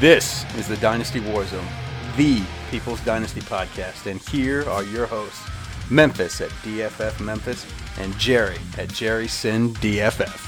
[0.00, 1.62] This is the Dynasty Warzone,
[2.16, 5.46] the People's Dynasty podcast, and here are your hosts,
[5.90, 7.66] Memphis at DFF Memphis
[7.98, 10.46] and Jerry at Jerry Sin DFF.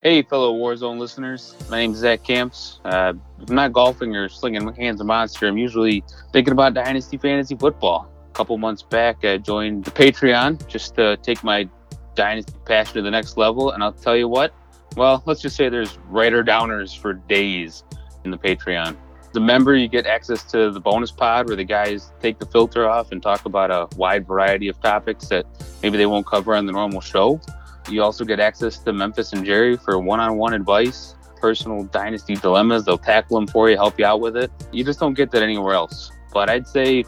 [0.00, 1.54] Hey, fellow Warzone listeners.
[1.68, 2.80] My name is Zach Camps.
[2.82, 3.12] Uh,
[3.46, 7.56] I'm not golfing or slinging my hands of monster, I'm usually thinking about Dynasty Fantasy
[7.56, 8.10] Football.
[8.34, 11.68] Couple months back, I joined the Patreon just to take my
[12.16, 13.70] Dynasty passion to the next level.
[13.70, 14.52] And I'll tell you what,
[14.96, 17.84] well, let's just say there's writer downers for days
[18.24, 18.96] in the Patreon.
[19.32, 22.88] The member, you get access to the bonus pod where the guys take the filter
[22.88, 25.46] off and talk about a wide variety of topics that
[25.82, 27.40] maybe they won't cover on the normal show.
[27.88, 32.84] You also get access to Memphis and Jerry for one-on-one advice, personal dynasty dilemmas.
[32.84, 34.50] They'll tackle them for you, help you out with it.
[34.72, 36.10] You just don't get that anywhere else.
[36.32, 37.04] But I'd say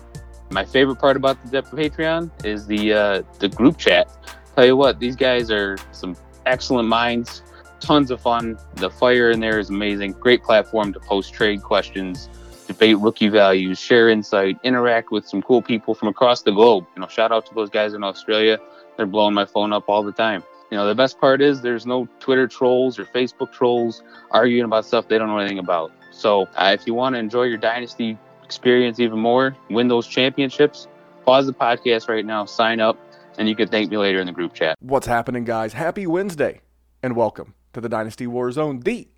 [0.51, 4.09] my favorite part about the Depth of Patreon is the uh, the group chat.
[4.55, 6.17] Tell you what, these guys are some
[6.47, 7.43] excellent minds.
[7.81, 8.59] Tons of fun.
[8.77, 10.13] The fire in there is amazing.
[10.13, 12.29] Great platform to post trade questions,
[12.67, 16.87] debate rookie values, share insight, interact with some cool people from across the globe.
[16.95, 18.59] You know, shout out to those guys in Australia.
[18.97, 20.43] They're blowing my phone up all the time.
[20.71, 24.85] You know, the best part is there's no Twitter trolls or Facebook trolls arguing about
[24.85, 25.93] stuff they don't know anything about.
[26.11, 30.87] So uh, if you want to enjoy your dynasty experience even more, win those championships,
[31.25, 32.97] pause the podcast right now, sign up,
[33.39, 34.77] and you can thank me later in the group chat.
[34.79, 35.73] What's happening, guys?
[35.73, 36.61] Happy Wednesday,
[37.03, 39.09] and welcome to the Dynasty War Zone, the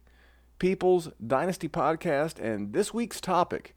[0.59, 2.41] People's Dynasty podcast.
[2.41, 3.77] And this week's topic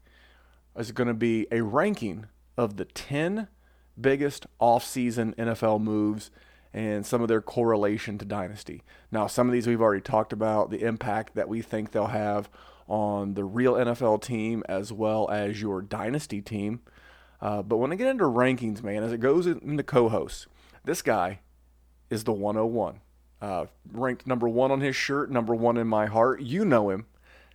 [0.74, 2.26] is going to be a ranking
[2.56, 3.48] of the 10
[4.00, 6.30] biggest offseason NFL moves
[6.72, 8.82] and some of their correlation to Dynasty.
[9.10, 12.48] Now, some of these we've already talked about, the impact that we think they'll have
[12.88, 16.80] on the real NFL team as well as your Dynasty team.
[17.40, 20.46] Uh, but when I get into rankings, man, as it goes into co hosts,
[20.84, 21.40] this guy
[22.10, 23.00] is the 101.
[23.40, 26.40] Uh, ranked number one on his shirt, number one in my heart.
[26.40, 27.06] You know him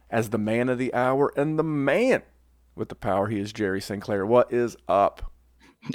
[0.09, 2.23] as the man of the hour and the man
[2.75, 3.27] with the power.
[3.27, 4.25] He is Jerry Sinclair.
[4.25, 5.31] What is up?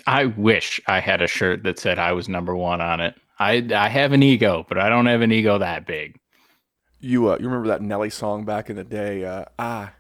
[0.06, 3.14] I wish I had a shirt that said I was number one on it.
[3.38, 6.18] I I have an ego, but I don't have an ego that big.
[7.02, 9.24] You uh, you remember that Nelly song back in the day?
[9.24, 9.90] Uh, I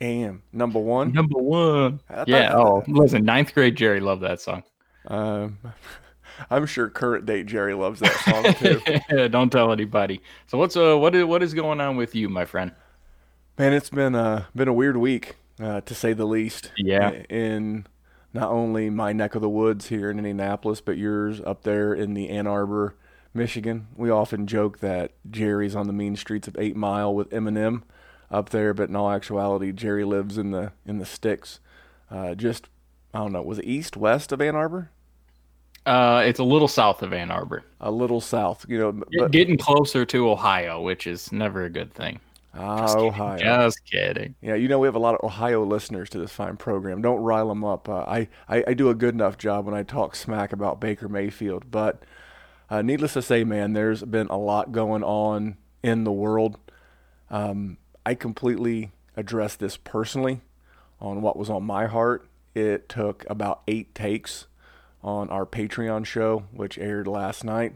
[0.00, 1.12] am number one.
[1.12, 2.00] Number one.
[2.26, 2.54] Yeah.
[2.54, 4.62] Oh, listen, ninth grade Jerry loved that song.
[5.08, 5.58] Um,
[6.50, 9.28] I'm sure current date Jerry loves that song too.
[9.28, 10.20] don't tell anybody.
[10.46, 12.70] So what's uh what is what is going on with you, my friend?
[13.58, 16.70] Man, it's been uh been a weird week, uh, to say the least.
[16.76, 17.10] Yeah.
[17.28, 17.86] In
[18.32, 22.14] not only my neck of the woods here in Indianapolis, but yours up there in
[22.14, 22.94] the Ann Arbor,
[23.34, 23.86] Michigan.
[23.96, 27.82] We often joke that Jerry's on the mean streets of Eight Mile with Eminem
[28.30, 31.60] up there, but in all actuality, Jerry lives in the in the sticks.
[32.10, 32.68] Uh, just
[33.14, 34.90] I don't know, was it east west of Ann Arbor?
[35.84, 38.92] Uh, it's a little south of Ann Arbor, A little south, you know.
[39.18, 42.20] But, getting closer to Ohio, which is never a good thing.
[42.54, 43.38] ah, Ohio.
[43.38, 44.36] Just kidding.
[44.40, 47.02] Yeah, you know we have a lot of Ohio listeners to this fine program.
[47.02, 47.88] Don't rile them up.
[47.88, 51.08] Uh, I, I I do a good enough job when I talk smack about Baker
[51.08, 52.02] Mayfield, but
[52.72, 56.56] uh, needless to say, man, there's been a lot going on in the world.
[57.28, 60.40] Um, I completely addressed this personally
[60.98, 62.26] on what was on my heart.
[62.54, 64.46] It took about eight takes
[65.02, 67.74] on our Patreon show, which aired last night.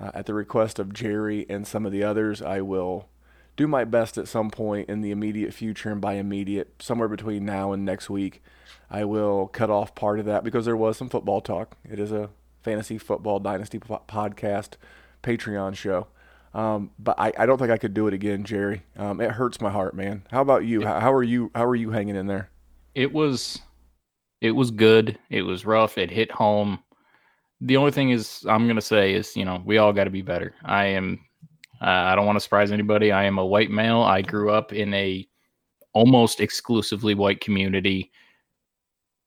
[0.00, 3.10] Uh, at the request of Jerry and some of the others, I will
[3.58, 7.44] do my best at some point in the immediate future, and by immediate, somewhere between
[7.44, 8.42] now and next week,
[8.90, 11.76] I will cut off part of that because there was some football talk.
[11.84, 12.30] It is a
[12.62, 14.74] fantasy football dynasty po- podcast
[15.22, 16.06] Patreon show.
[16.54, 18.82] Um, but I, I don't think I could do it again, Jerry.
[18.96, 20.22] Um, it hurts my heart, man.
[20.30, 20.82] How about you?
[20.82, 21.50] How, how are you?
[21.54, 22.50] How are you hanging in there?
[22.94, 23.60] It was
[24.40, 25.18] it was good.
[25.30, 25.96] It was rough.
[25.96, 26.78] It hit home.
[27.60, 30.54] The only thing is I'm gonna say is, you know, we all gotta be better.
[30.64, 31.20] I am
[31.82, 33.10] uh, I don't want to surprise anybody.
[33.10, 34.02] I am a white male.
[34.02, 35.26] I grew up in a
[35.92, 38.12] almost exclusively white community.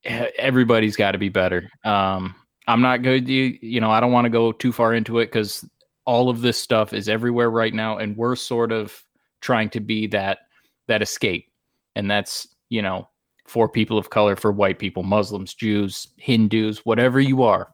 [0.06, 1.70] Everybody's got to be better.
[1.84, 2.36] Um,
[2.68, 5.26] I'm not going to, you know, I don't want to go too far into it
[5.26, 5.68] because
[6.06, 9.04] all of this stuff is everywhere right now, and we're sort of
[9.42, 10.40] trying to be that
[10.88, 11.50] that escape.
[11.96, 13.08] And that's, you know,
[13.46, 17.72] for people of color, for white people, Muslims, Jews, Hindus, whatever you are.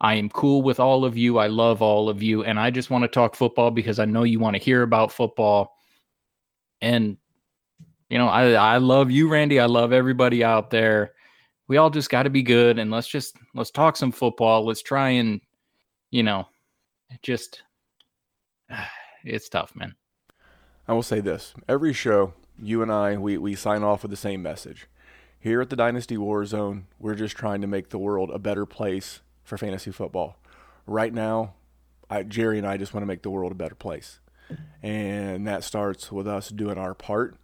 [0.00, 1.38] I am cool with all of you.
[1.38, 2.44] I love all of you.
[2.44, 5.12] And I just want to talk football because I know you want to hear about
[5.12, 5.72] football.
[6.80, 7.16] And,
[8.10, 9.60] you know, I, I love you, Randy.
[9.60, 11.12] I love everybody out there.
[11.66, 14.66] We all just got to be good and let's just let's talk some football.
[14.66, 15.40] Let's try and,
[16.10, 16.46] you know,
[17.22, 17.62] just
[19.24, 19.94] it's tough, man.
[20.86, 24.16] I will say this every show, you and I, we, we sign off with the
[24.16, 24.86] same message.
[25.38, 28.64] Here at the Dynasty War Zone, we're just trying to make the world a better
[28.64, 30.38] place for fantasy football.
[30.86, 31.54] Right now,
[32.08, 34.20] I, Jerry and I just want to make the world a better place.
[34.82, 37.36] And that starts with us doing our part,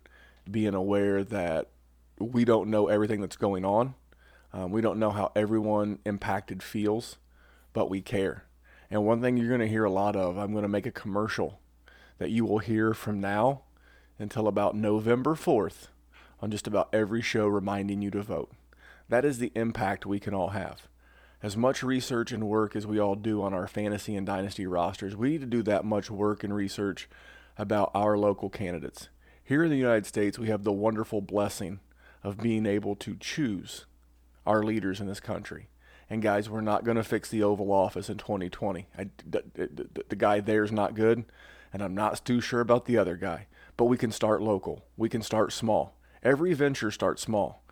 [0.51, 1.71] being aware that
[2.19, 3.95] we don't know everything that's going on.
[4.53, 7.17] Um, we don't know how everyone impacted feels,
[7.73, 8.45] but we care.
[8.91, 10.91] And one thing you're going to hear a lot of, I'm going to make a
[10.91, 11.61] commercial
[12.19, 13.63] that you will hear from now
[14.19, 15.87] until about November 4th
[16.41, 18.53] on just about every show reminding you to vote.
[19.09, 20.89] That is the impact we can all have.
[21.43, 25.17] As much research and work as we all do on our fantasy and dynasty rosters,
[25.17, 27.09] we need to do that much work and research
[27.57, 29.09] about our local candidates.
[29.43, 31.81] Here in the United States, we have the wonderful blessing
[32.23, 33.87] of being able to choose
[34.47, 35.69] our leaders in this country.
[36.09, 38.89] And guys, we're not going to fix the Oval Office in 2020.
[38.99, 41.25] I, the, the, the guy there is not good,
[41.73, 43.47] and I'm not too sure about the other guy.
[43.77, 44.85] But we can start local.
[44.97, 45.95] We can start small.
[46.23, 47.63] Every venture starts small.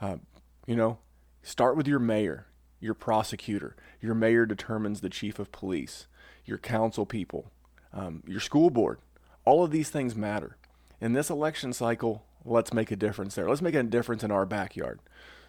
[0.00, 0.18] Uh,
[0.66, 0.98] you know,
[1.42, 2.46] start with your mayor,
[2.78, 3.74] your prosecutor.
[4.00, 6.06] Your mayor determines the chief of police,
[6.44, 7.50] your council people,
[7.92, 8.98] um, your school board.
[9.46, 10.58] All of these things matter.
[11.00, 13.48] In this election cycle, let's make a difference there.
[13.48, 15.00] Let's make a difference in our backyard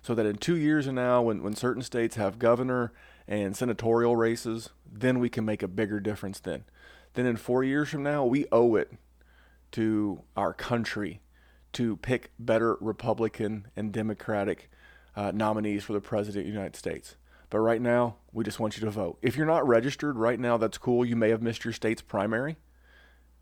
[0.01, 2.93] so that in two years from now, when, when certain states have governor
[3.27, 6.63] and senatorial races, then we can make a bigger difference then.
[7.13, 8.91] Then in four years from now, we owe it
[9.71, 11.21] to our country
[11.73, 14.71] to pick better Republican and Democratic
[15.15, 17.15] uh, nominees for the President of the United States.
[17.49, 19.17] But right now, we just want you to vote.
[19.21, 21.03] If you're not registered right now, that's cool.
[21.03, 22.57] You may have missed your state's primary,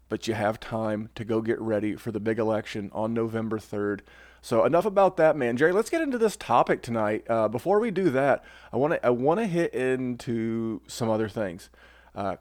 [0.09, 4.01] but you have time to go get ready for the big election on November 3rd.
[4.41, 5.57] So enough about that, man.
[5.57, 7.25] Jerry, let's get into this topic tonight.
[7.29, 11.27] Uh, before we do that, I want to I want to hit into some other
[11.27, 11.69] things.
[12.15, 12.37] Uh,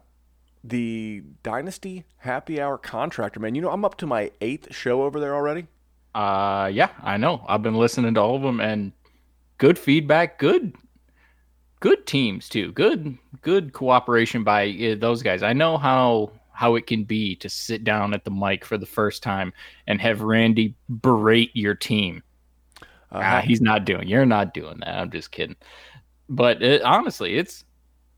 [0.63, 3.55] the Dynasty Happy Hour contractor, man.
[3.55, 5.67] You know, I'm up to my eighth show over there already.
[6.13, 7.45] Uh, yeah, I know.
[7.47, 8.91] I've been listening to all of them, and
[9.57, 10.39] good feedback.
[10.39, 10.75] Good,
[11.79, 12.71] good teams too.
[12.71, 15.43] Good, good cooperation by uh, those guys.
[15.43, 18.85] I know how how it can be to sit down at the mic for the
[18.85, 19.53] first time
[19.85, 22.23] and have Randy berate your team.
[23.11, 24.07] Uh, uh, he's not doing.
[24.07, 24.97] You're not doing that.
[24.97, 25.55] I'm just kidding.
[26.29, 27.63] But it, honestly, it's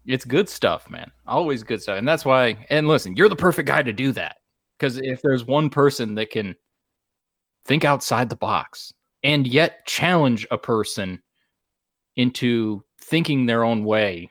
[0.05, 1.11] it's good stuff, man.
[1.27, 2.65] Always good stuff, and that's why.
[2.69, 4.37] And listen, you're the perfect guy to do that
[4.77, 6.55] because if there's one person that can
[7.65, 11.21] think outside the box and yet challenge a person
[12.15, 14.29] into thinking their own way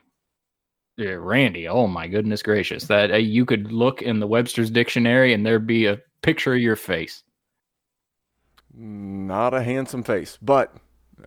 [0.99, 5.33] yeah, Randy, oh my goodness gracious, that uh, you could look in the Webster's dictionary
[5.33, 7.23] and there'd be a picture of your face.
[8.75, 10.75] Not a handsome face, but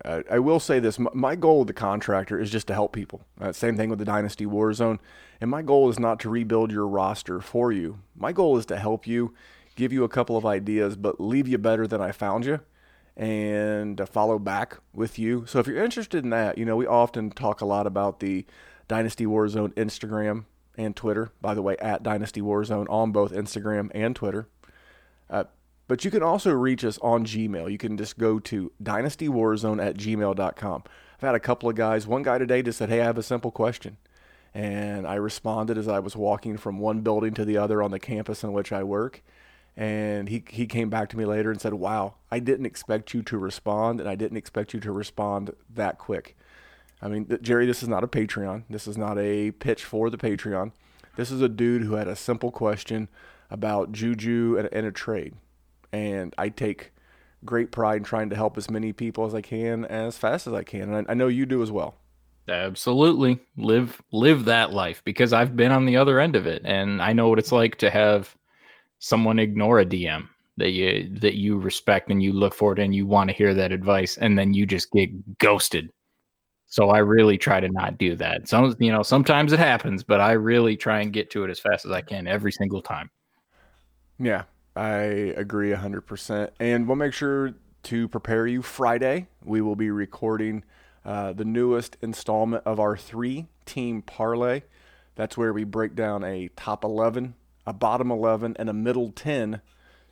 [0.04, 3.22] uh, I will say this: my goal with the contractor is just to help people.
[3.40, 4.98] Uh, same thing with the Dynasty Warzone,
[5.40, 8.00] and my goal is not to rebuild your roster for you.
[8.14, 9.32] My goal is to help you,
[9.74, 12.60] give you a couple of ideas, but leave you better than I found you,
[13.16, 15.46] and follow back with you.
[15.46, 18.44] So if you're interested in that, you know we often talk a lot about the
[18.92, 20.44] Dynasty Warzone Instagram
[20.76, 21.32] and Twitter.
[21.40, 24.48] By the way, at Dynasty Warzone on both Instagram and Twitter.
[25.30, 25.44] Uh,
[25.88, 27.72] but you can also reach us on Gmail.
[27.72, 30.82] You can just go to dynastywarzone at gmail.com.
[31.14, 32.06] I've had a couple of guys.
[32.06, 33.96] One guy today just said, Hey, I have a simple question.
[34.52, 37.98] And I responded as I was walking from one building to the other on the
[37.98, 39.22] campus in which I work.
[39.74, 43.22] And he, he came back to me later and said, Wow, I didn't expect you
[43.22, 46.36] to respond, and I didn't expect you to respond that quick.
[47.02, 48.62] I mean, Jerry, this is not a Patreon.
[48.70, 50.72] This is not a pitch for the Patreon.
[51.16, 53.08] This is a dude who had a simple question
[53.50, 55.34] about Juju and, and a trade.
[55.92, 56.92] And I take
[57.44, 60.54] great pride in trying to help as many people as I can as fast as
[60.54, 60.94] I can.
[60.94, 61.96] And I, I know you do as well.
[62.48, 63.40] Absolutely.
[63.56, 67.12] Live live that life because I've been on the other end of it and I
[67.12, 68.34] know what it's like to have
[68.98, 73.06] someone ignore a DM that you that you respect and you look forward and you
[73.06, 75.90] want to hear that advice and then you just get ghosted
[76.72, 78.48] so I really try to not do that.
[78.48, 81.60] Some, you know, sometimes it happens, but I really try and get to it as
[81.60, 83.10] fast as I can every single time.
[84.18, 84.94] Yeah, I
[85.36, 86.48] agree 100%.
[86.58, 87.52] And we'll make sure
[87.82, 89.26] to prepare you Friday.
[89.44, 90.64] We will be recording
[91.04, 94.62] uh, the newest installment of our three team parlay.
[95.14, 97.34] That's where we break down a top 11,
[97.66, 99.60] a bottom 11, and a middle 10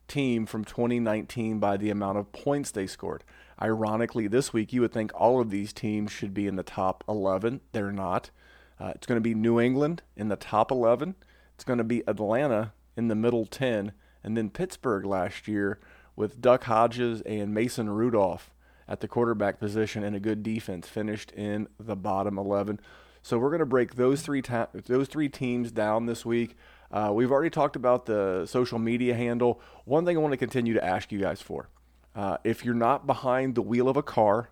[0.09, 3.25] team from 2019 by the amount of points they scored.
[3.63, 7.05] Ironically, this week you would think all of these teams should be in the top
[7.09, 7.61] 11.
[7.73, 8.31] They're not.
[8.79, 11.15] Uh, it's going to be New England in the top 11.
[11.55, 13.93] It's going to be Atlanta in the middle 10,
[14.25, 15.79] and then Pittsburgh last year
[16.17, 18.51] with Duck Hodges and Mason Rudolph
[18.89, 22.81] at the quarterback position and a good defense finished in the bottom 11.
[23.23, 26.57] So we're going to break those three ta- those three teams down this week.
[26.91, 29.61] Uh, we've already talked about the social media handle.
[29.85, 31.69] One thing I want to continue to ask you guys for:
[32.15, 34.51] uh, if you're not behind the wheel of a car,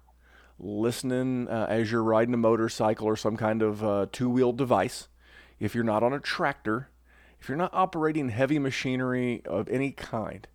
[0.59, 5.09] listening uh, as you're riding a motorcycle or some kind of uh, two-wheel device,
[5.59, 6.89] if you're not on a tractor,
[7.41, 10.47] if you're not operating heavy machinery of any kind,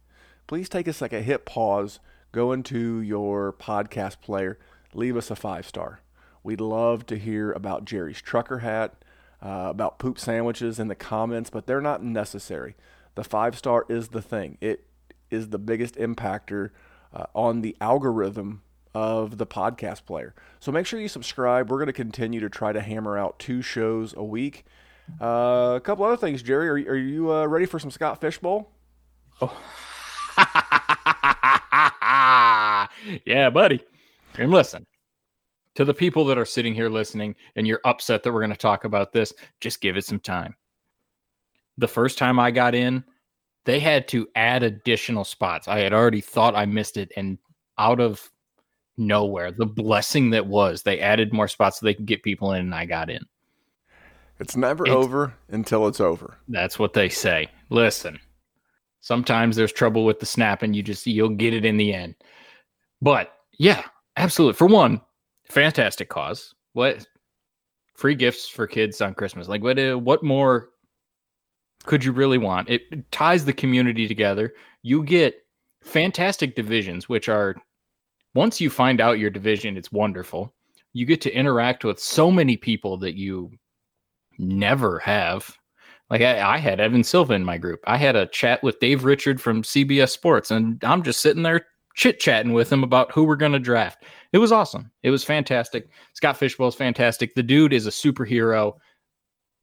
[0.48, 2.00] please take a second, hit pause,
[2.32, 4.58] go into your podcast player,
[4.94, 6.00] leave us a five star.
[6.42, 9.04] We'd love to hear about Jerry's trucker hat,
[9.42, 12.76] uh, about poop sandwiches in the comments, but they're not necessary.
[13.16, 14.58] The five star is the thing.
[14.60, 14.86] It
[15.30, 16.72] is the biggest impactor
[17.14, 20.34] uh, on the algorithm of the podcast player.
[20.60, 21.70] So make sure you subscribe.
[21.70, 24.66] We're going to continue to try to hammer out two shows a week.
[25.22, 26.70] Uh, a couple other things, Jerry.
[26.70, 28.72] Are, are you uh, ready for some Scott Fish Bowl?
[29.42, 29.62] Oh.
[33.26, 33.84] yeah, buddy.
[34.38, 34.86] And listen,
[35.76, 38.58] to the people that are sitting here listening and you're upset that we're going to
[38.58, 40.56] talk about this, just give it some time.
[41.78, 43.04] The first time I got in,
[43.66, 45.68] they had to add additional spots.
[45.68, 47.38] I had already thought I missed it, and
[47.78, 48.30] out of
[48.98, 52.62] nowhere, the blessing that was, they added more spots so they could get people in,
[52.62, 53.26] and I got in.
[54.40, 56.38] It's never it's, over until it's over.
[56.48, 57.50] That's what they say.
[57.70, 58.20] Listen,
[59.00, 62.16] sometimes there's trouble with the snap, and you just you'll get it in the end.
[63.02, 63.84] But yeah,
[64.18, 64.58] absolutely.
[64.58, 65.00] For one,
[65.50, 66.54] fantastic cause.
[66.74, 67.06] What
[67.96, 69.48] free gifts for kids on Christmas?
[69.48, 69.80] Like what?
[69.80, 70.70] Uh, what more
[71.86, 72.70] could you really want?
[72.70, 74.54] It ties the community together.
[74.82, 75.46] You get
[75.82, 77.56] fantastic divisions, which are
[78.36, 80.54] once you find out your division, it's wonderful.
[80.94, 83.52] You get to interact with so many people that you
[84.38, 85.58] never have.
[86.10, 87.80] Like I, I, had Evan Silva in my group.
[87.88, 91.66] I had a chat with Dave Richard from CBS Sports, and I'm just sitting there
[91.96, 94.04] chit chatting with him about who we're going to draft.
[94.32, 94.92] It was awesome.
[95.04, 95.90] It was fantastic.
[96.14, 97.36] Scott Fish Bowl is fantastic.
[97.36, 98.74] The dude is a superhero.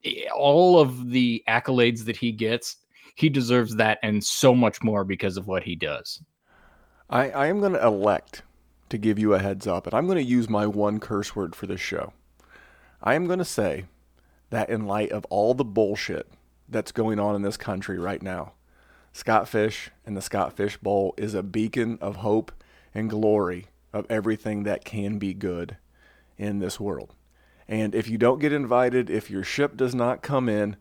[0.04, 2.76] Eh, all of the accolades that he gets,
[3.14, 6.22] he deserves that and so much more because of what he does.
[7.08, 8.42] I, I am going to elect
[8.88, 11.54] to give you a heads up, and I'm going to use my one curse word
[11.54, 12.12] for this show.
[13.02, 13.86] I am going to say
[14.50, 16.28] that in light of all the bullshit
[16.68, 18.52] that's going on in this country right now,
[19.12, 22.52] Scott Fish and the Scott Fish Bowl is a beacon of hope
[22.94, 25.76] and glory of everything that can be good
[26.38, 27.14] in this world.
[27.70, 30.76] And if you don't get invited, if your ship does not come in,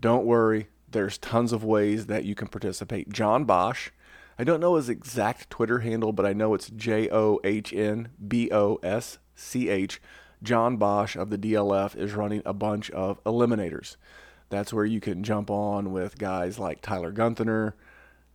[0.00, 0.66] don't worry.
[0.90, 3.10] There's tons of ways that you can participate.
[3.10, 3.90] John Bosch,
[4.36, 8.08] I don't know his exact Twitter handle, but I know it's J O H N
[8.26, 10.02] B O S C H.
[10.42, 13.94] John Bosch of the DLF is running a bunch of eliminators.
[14.50, 17.76] That's where you can jump on with guys like Tyler Gunther,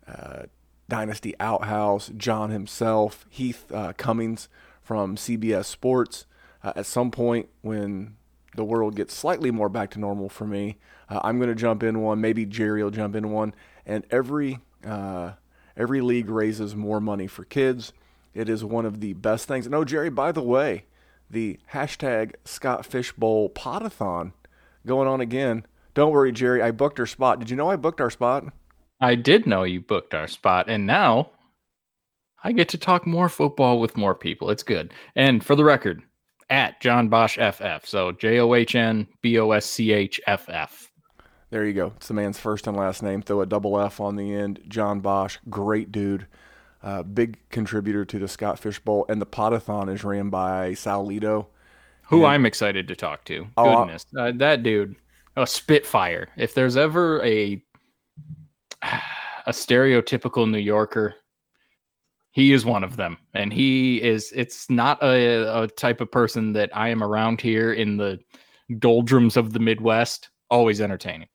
[0.08, 0.44] uh,
[0.88, 4.48] Dynasty Outhouse, John himself, Heath uh, Cummings
[4.82, 6.26] from CBS Sports.
[6.64, 8.16] Uh, at some point, when
[8.56, 10.78] the world gets slightly more back to normal for me,
[11.10, 12.22] uh, I'm going to jump in one.
[12.22, 13.54] Maybe Jerry will jump in one.
[13.86, 15.34] And every uh,
[15.76, 17.94] every league raises more money for kids.
[18.34, 19.68] It is one of the best things.
[19.68, 20.10] No, Jerry.
[20.10, 20.86] By the way,
[21.30, 24.34] the hashtag Scott Fish Bowl Potathon
[24.86, 25.66] going on again.
[25.94, 26.62] Don't worry, Jerry.
[26.62, 27.40] I booked our spot.
[27.40, 28.46] Did you know I booked our spot?
[29.00, 31.32] I did know you booked our spot, and now
[32.44, 34.50] I get to talk more football with more people.
[34.50, 34.94] It's good.
[35.16, 36.04] And for the record,
[36.50, 37.86] at John Bosch FF.
[37.86, 40.92] So J O H N B O S C H F F.
[41.50, 41.94] There you go.
[41.96, 43.22] It's the man's first and last name.
[43.22, 44.60] Throw a double F on the end.
[44.68, 46.28] John Bosch, great dude.
[46.84, 49.06] Uh, big contributor to the Scott Fish Bowl.
[49.10, 51.48] And the Potathon is ran by Sal Lito.
[52.04, 53.48] Who and, I'm excited to talk to.
[53.56, 54.06] Oh, Goodness.
[54.18, 54.96] Uh, that dude,
[55.36, 56.28] a spitfire.
[56.38, 57.62] If there's ever a
[59.48, 61.16] a stereotypical New Yorker.
[62.38, 64.32] He is one of them, and he is.
[64.36, 68.20] It's not a, a type of person that I am around here in the
[68.78, 70.30] doldrums of the Midwest.
[70.52, 71.30] Always entertaining.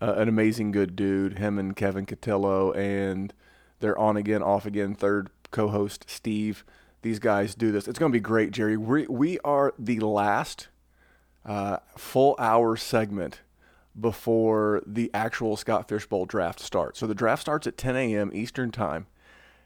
[0.00, 1.36] Uh, an amazing good dude.
[1.40, 3.34] Him and Kevin Cotillo, and
[3.80, 4.94] they're on again, off again.
[4.94, 6.64] Third co-host Steve.
[7.02, 7.88] These guys do this.
[7.88, 8.76] It's going to be great, Jerry.
[8.76, 10.68] We we are the last
[11.44, 13.40] uh, full hour segment
[13.98, 17.00] before the actual Scott Fish Bowl draft starts.
[17.00, 18.30] So the draft starts at 10 a.m.
[18.32, 19.08] Eastern Time.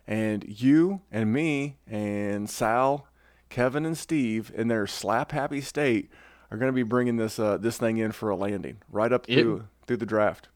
[0.07, 3.09] And you and me and Sal,
[3.49, 6.11] Kevin and Steve in their slap happy state
[6.51, 9.27] are going to be bringing this uh, this thing in for a landing right up
[9.27, 10.49] through it, through the draft.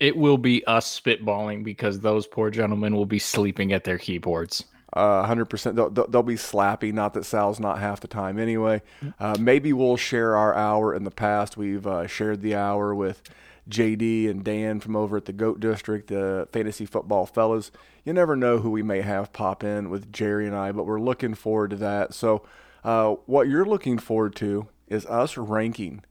[0.00, 4.64] It will be us spitballing because those poor gentlemen will be sleeping at their keyboards.
[4.92, 5.74] Uh, 100%.
[5.74, 6.92] They'll, they'll, they'll be slappy.
[6.92, 8.82] Not that Sal's not half the time anyway.
[9.18, 10.94] Uh, maybe we'll share our hour.
[10.94, 13.22] In the past, we've uh, shared the hour with
[13.68, 17.70] JD and Dan from over at the Goat District, the fantasy football fellas.
[18.04, 21.00] You never know who we may have pop in with Jerry and I, but we're
[21.00, 22.14] looking forward to that.
[22.14, 22.42] So,
[22.84, 26.04] uh, what you're looking forward to is us ranking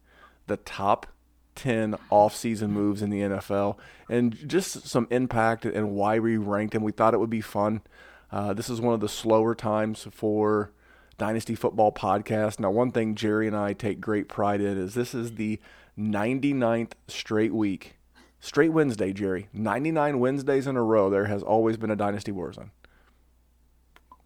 [0.47, 1.07] the top
[1.55, 3.77] 10 off-season moves in the NFL
[4.09, 6.83] and just some impact and why we ranked them.
[6.83, 7.81] We thought it would be fun.
[8.31, 10.71] Uh, this is one of the slower times for
[11.17, 12.59] Dynasty Football Podcast.
[12.59, 15.59] Now, one thing Jerry and I take great pride in is this is the
[15.97, 17.97] 99th straight week,
[18.39, 19.47] straight Wednesday, Jerry.
[19.53, 22.71] 99 Wednesdays in a row, there has always been a Dynasty Warzone.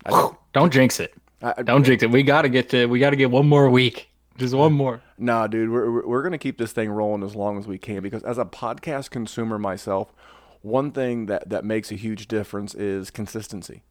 [0.05, 1.13] I, Don't jinx it.
[1.41, 2.11] I, Don't jinx it.
[2.11, 2.85] We got to get to.
[2.87, 4.09] We got to get one more week.
[4.37, 5.01] Just one more.
[5.17, 8.23] Nah, dude, we're we're gonna keep this thing rolling as long as we can because
[8.23, 10.13] as a podcast consumer myself,
[10.61, 13.83] one thing that that makes a huge difference is consistency,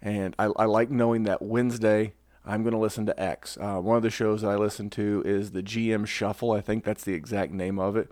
[0.00, 2.14] and I, I like knowing that Wednesday
[2.48, 3.58] I'm going to listen to X.
[3.60, 6.52] Uh, one of the shows that I listen to is the GM Shuffle.
[6.52, 8.10] I think that's the exact name of it.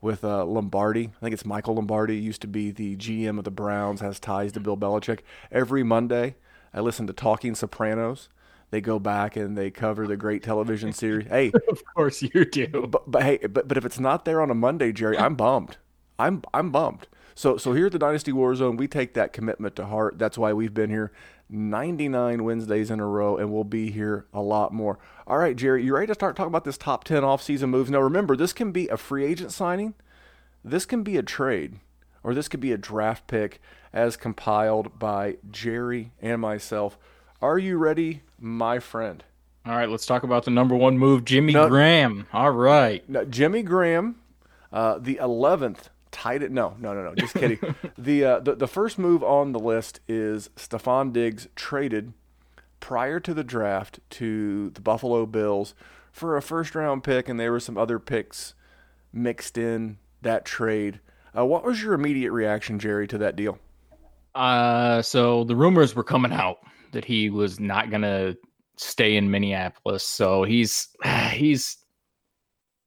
[0.00, 2.16] With uh, Lombardi, I think it's Michael Lombardi.
[2.16, 5.20] Used to be the GM of the Browns, has ties to Bill Belichick.
[5.50, 6.34] Every Monday,
[6.74, 8.28] I listen to Talking Sopranos.
[8.70, 11.28] They go back and they cover the great television series.
[11.30, 12.88] Hey, of course you do.
[12.88, 15.76] But, but hey, but but if it's not there on a Monday, Jerry, I'm bummed.
[16.18, 17.06] I'm I'm bummed.
[17.34, 20.18] So so here at the Dynasty Warzone, we take that commitment to heart.
[20.18, 21.12] That's why we've been here
[21.48, 24.98] 99 Wednesdays in a row, and we'll be here a lot more.
[25.26, 27.90] All right, Jerry, you ready to start talking about this top 10 offseason moves?
[27.90, 29.94] Now, remember, this can be a free agent signing,
[30.64, 31.78] this can be a trade,
[32.22, 33.60] or this could be a draft pick
[33.92, 36.98] as compiled by Jerry and myself.
[37.40, 39.22] Are you ready, my friend?
[39.64, 42.26] All right, let's talk about the number one move, Jimmy no, Graham.
[42.32, 43.08] All right.
[43.08, 44.16] No, Jimmy Graham,
[44.72, 46.50] uh, the 11th tied it.
[46.50, 47.14] No, no, no, no.
[47.14, 47.58] Just kidding.
[47.98, 52.14] the, uh, the the first move on the list is Stefon Diggs traded
[52.80, 55.74] prior to the draft to the Buffalo Bills
[56.10, 58.54] for a first round pick, and there were some other picks
[59.12, 61.00] mixed in that trade.
[61.36, 63.58] Uh, what was your immediate reaction, Jerry, to that deal?
[64.34, 66.58] Uh, so the rumors were coming out
[66.92, 68.34] that he was not gonna
[68.76, 70.02] stay in Minneapolis.
[70.02, 70.88] So he's
[71.32, 71.76] he's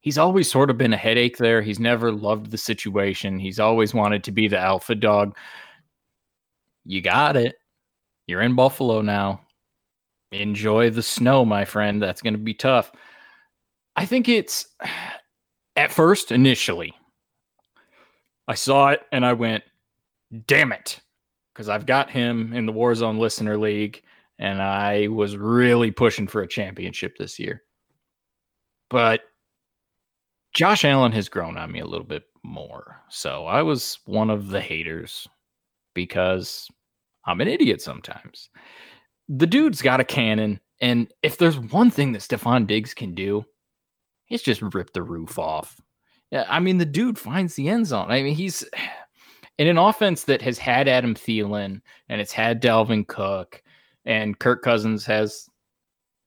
[0.01, 1.61] he's always sort of been a headache there.
[1.61, 3.39] He's never loved the situation.
[3.39, 5.35] He's always wanted to be the alpha dog.
[6.85, 7.55] You got it.
[8.27, 9.41] You're in Buffalo now.
[10.31, 12.01] Enjoy the snow, my friend.
[12.01, 12.91] That's going to be tough.
[13.95, 14.67] I think it's
[15.75, 16.93] at first, initially,
[18.47, 19.63] I saw it and I went,
[20.47, 20.99] damn it.
[21.53, 24.01] Because I've got him in the Warzone Listener League
[24.37, 27.63] and I was really pushing for a championship this year.
[28.89, 29.21] But
[30.53, 33.01] Josh Allen has grown on me a little bit more.
[33.09, 35.27] So I was one of the haters
[35.93, 36.67] because
[37.25, 38.49] I'm an idiot sometimes.
[39.27, 40.59] The dude's got a cannon.
[40.81, 43.45] And if there's one thing that Stefon Diggs can do,
[44.29, 45.79] it's just rip the roof off.
[46.31, 48.11] I mean, the dude finds the end zone.
[48.11, 48.63] I mean, he's
[49.57, 53.61] in an offense that has had Adam Thielen and it's had Dalvin Cook
[54.05, 55.49] and Kirk Cousins has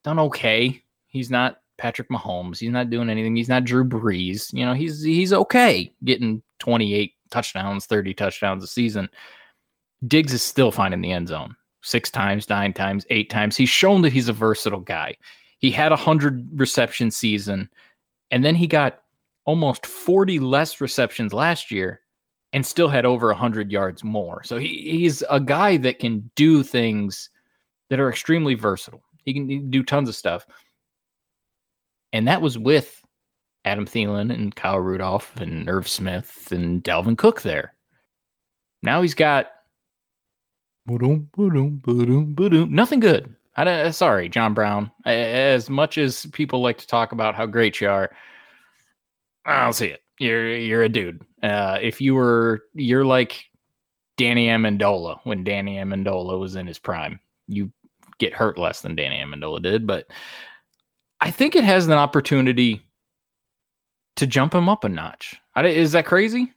[0.04, 0.82] done okay.
[1.06, 2.60] He's not Patrick Mahomes.
[2.60, 3.34] He's not doing anything.
[3.34, 4.52] He's not Drew Brees.
[4.52, 9.08] You know, he's he's okay getting 28 touchdowns, 30 touchdowns a season.
[10.06, 13.56] Diggs is still finding the end zone six times, nine times, eight times.
[13.56, 15.16] He's shown that he's a versatile guy.
[15.58, 17.68] He had a hundred reception season,
[18.30, 19.00] and then he got
[19.44, 22.00] almost 40 less receptions last year
[22.52, 24.44] and still had over 100 yards more.
[24.44, 27.28] So he, he's a guy that can do things
[27.90, 29.02] that are extremely versatile.
[29.24, 30.46] He can do tons of stuff.
[32.12, 33.02] And that was with
[33.64, 37.74] Adam Thielen and Kyle Rudolph and Irv Smith and Dalvin Cook there.
[38.82, 39.48] Now he's got
[42.66, 43.34] nothing good.
[43.56, 44.90] I, uh, sorry, John Brown.
[45.04, 48.10] As much as people like to talk about how great you are,
[49.44, 50.02] I don't see it.
[50.18, 51.22] You're you're a dude.
[51.42, 53.44] Uh, if you were, you're like
[54.16, 57.20] Danny Amendola when Danny Amendola was in his prime.
[57.46, 57.72] You
[58.18, 60.06] get hurt less than Danny Amendola did, but
[61.22, 62.82] I think it has an opportunity
[64.16, 65.40] to jump him up a notch.
[65.56, 66.52] Is that crazy?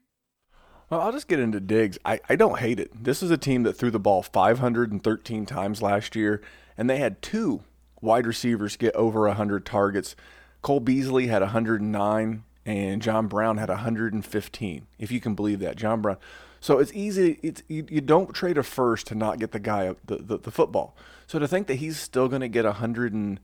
[0.89, 1.99] Well, I'll just get into Diggs.
[2.03, 3.03] I, I don't hate it.
[3.03, 6.41] This is a team that threw the ball 513 times last year,
[6.75, 7.61] and they had two
[8.01, 10.15] wide receivers get over 100 targets.
[10.63, 15.75] Cole Beasley had 109, and John Brown had 115, if you can believe that.
[15.75, 16.17] John Brown.
[16.59, 17.37] So it's easy.
[17.43, 20.51] It's you, you don't trade a first to not get the guy the, the, the
[20.51, 20.97] football.
[21.27, 23.39] So to think that he's still going to get 100 and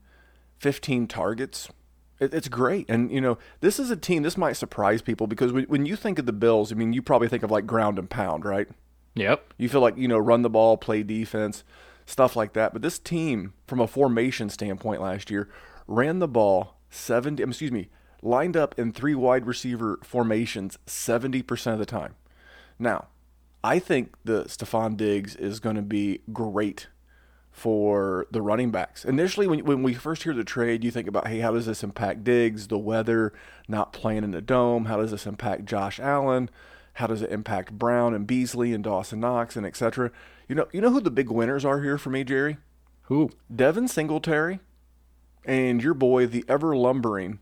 [0.62, 1.68] 15 targets
[2.30, 4.22] it's great, and you know this is a team.
[4.22, 7.28] This might surprise people because when, you think of the Bills, I mean, you probably
[7.28, 8.68] think of like ground and pound, right?
[9.14, 9.54] Yep.
[9.58, 11.64] You feel like you know run the ball, play defense,
[12.06, 12.72] stuff like that.
[12.72, 15.48] But this team, from a formation standpoint, last year
[15.88, 17.42] ran the ball seventy.
[17.42, 17.88] Excuse me,
[18.22, 22.14] lined up in three wide receiver formations seventy percent of the time.
[22.78, 23.08] Now,
[23.64, 26.86] I think the Stefon Diggs is going to be great
[27.52, 29.04] for the running backs.
[29.04, 31.84] Initially, when, when we first hear the trade, you think about, hey, how does this
[31.84, 33.32] impact Diggs, the weather,
[33.68, 34.86] not playing in the dome?
[34.86, 36.48] How does this impact Josh Allen?
[36.94, 40.10] How does it impact Brown and Beasley and Dawson Knox and etc.?
[40.48, 42.56] You know, you know who the big winners are here for me, Jerry?
[43.02, 43.30] Who?
[43.54, 44.60] Devin Singletary
[45.44, 47.38] and your boy, the ever lumbering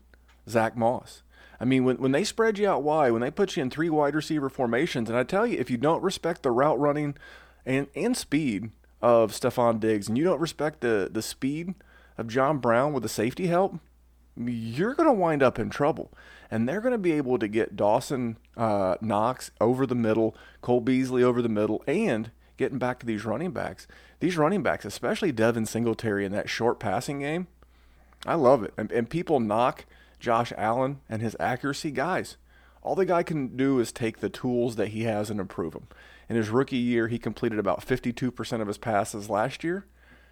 [0.47, 1.23] Zach Moss.
[1.59, 3.89] I mean, when, when they spread you out wide, when they put you in three
[3.89, 7.15] wide receiver formations, and I tell you, if you don't respect the route running
[7.65, 8.71] and, and speed
[9.01, 11.73] of Stefon Diggs and you don't respect the, the speed
[12.17, 13.79] of John Brown with the safety help,
[14.37, 16.11] you're going to wind up in trouble.
[16.49, 20.81] And they're going to be able to get Dawson uh, Knox over the middle, Cole
[20.81, 23.87] Beasley over the middle, and getting back to these running backs.
[24.19, 27.47] These running backs, especially Devin Singletary in that short passing game,
[28.25, 28.73] I love it.
[28.77, 29.85] And, and people knock
[30.19, 31.89] Josh Allen and his accuracy.
[31.89, 32.37] Guys,
[32.83, 35.87] all the guy can do is take the tools that he has and improve them.
[36.31, 39.85] In his rookie year, he completed about 52% of his passes last year.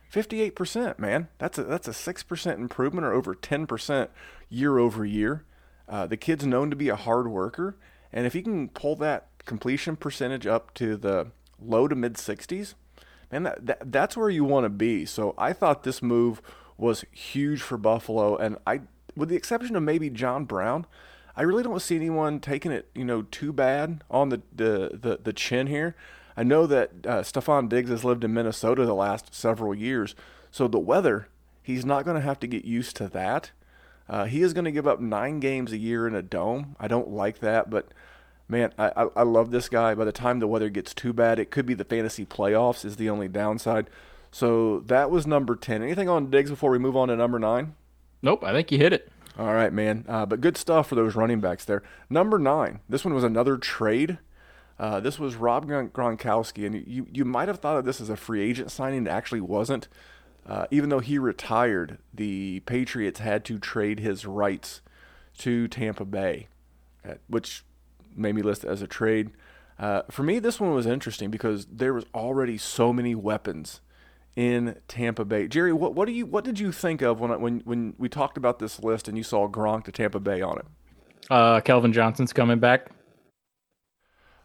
[0.10, 1.28] 58%, man.
[1.40, 4.08] That's a that's a 6% improvement or over 10%
[4.48, 5.44] year over year.
[5.90, 7.76] Uh, the kid's known to be a hard worker,
[8.14, 11.32] and if he can pull that completion percentage up to the
[11.62, 12.76] low to mid 60s,
[13.30, 15.06] man, that, that that's where you want to be.
[15.06, 16.42] So I thought this move
[16.78, 18.84] was huge for Buffalo, and I,
[19.18, 20.86] with the exception of maybe John Brown,
[21.40, 25.20] I really don't see anyone taking it, you know, too bad on the the the,
[25.24, 25.96] the chin here.
[26.36, 30.16] I know that uh, Stefon Diggs has lived in Minnesota the last several years,
[30.52, 31.30] so the weather,
[31.64, 33.52] he's not going to have to get used to that.
[34.10, 36.76] Uh, he is going to give up nine games a year in a dome.
[36.78, 37.88] I don't like that, but
[38.50, 39.96] man, I, I, I love this guy.
[39.96, 42.98] By the time the weather gets too bad, it could be the fantasy playoffs is
[42.98, 43.90] the only downside.
[44.30, 45.84] So that was number 10.
[45.84, 47.76] Anything on Diggs before we move on to number nine?
[48.22, 49.10] Nope, I think you hit it.
[49.40, 50.04] All right, man.
[50.06, 51.82] Uh, but good stuff for those running backs there.
[52.10, 52.82] Number nine.
[52.90, 54.18] This one was another trade.
[54.78, 58.18] Uh, this was Rob Gronkowski, and you you might have thought of this as a
[58.18, 59.08] free agent signing.
[59.08, 59.88] It actually wasn't.
[60.46, 64.82] Uh, even though he retired, the Patriots had to trade his rights
[65.38, 66.48] to Tampa Bay,
[67.08, 67.64] uh, which
[68.16, 69.30] made me list it as a trade.
[69.78, 73.80] Uh, for me, this one was interesting because there was already so many weapons
[74.40, 75.50] in Tampa Bay.
[75.50, 78.38] Jerry, what what do you what did you think of when when when we talked
[78.38, 80.66] about this list and you saw Gronk to Tampa Bay on it?
[81.30, 82.90] Uh, Calvin Johnson's coming back.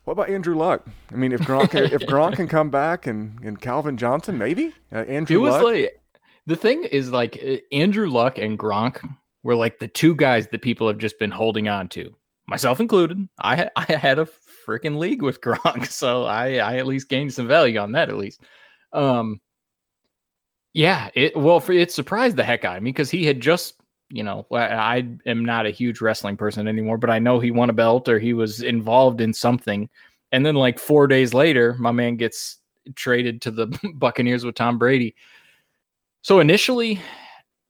[0.03, 0.85] What about Andrew Luck?
[1.13, 4.75] I mean, if Gronk can, if Gronk can come back and and Calvin Johnson maybe
[4.93, 5.37] uh, Andrew.
[5.37, 5.63] It was Luck?
[5.63, 6.01] like
[6.47, 8.99] the thing is like uh, Andrew Luck and Gronk
[9.45, 12.13] were like the two guys that people have just been holding on to,
[12.49, 13.29] myself included.
[13.39, 14.27] I I had a
[14.67, 18.17] freaking league with Gronk, so I I at least gained some value on that at
[18.17, 18.41] least.
[18.93, 19.41] Um,
[20.75, 23.81] yeah, it well, for, it surprised the heck out of me because he had just,
[24.11, 27.71] you know, I, am not a huge wrestling person anymore, but I know he won
[27.71, 29.89] a belt or he was involved in something,
[30.33, 32.59] and then like four days later, my man gets
[32.97, 35.15] traded to the Buccaneers with Tom Brady.
[36.23, 37.01] So initially,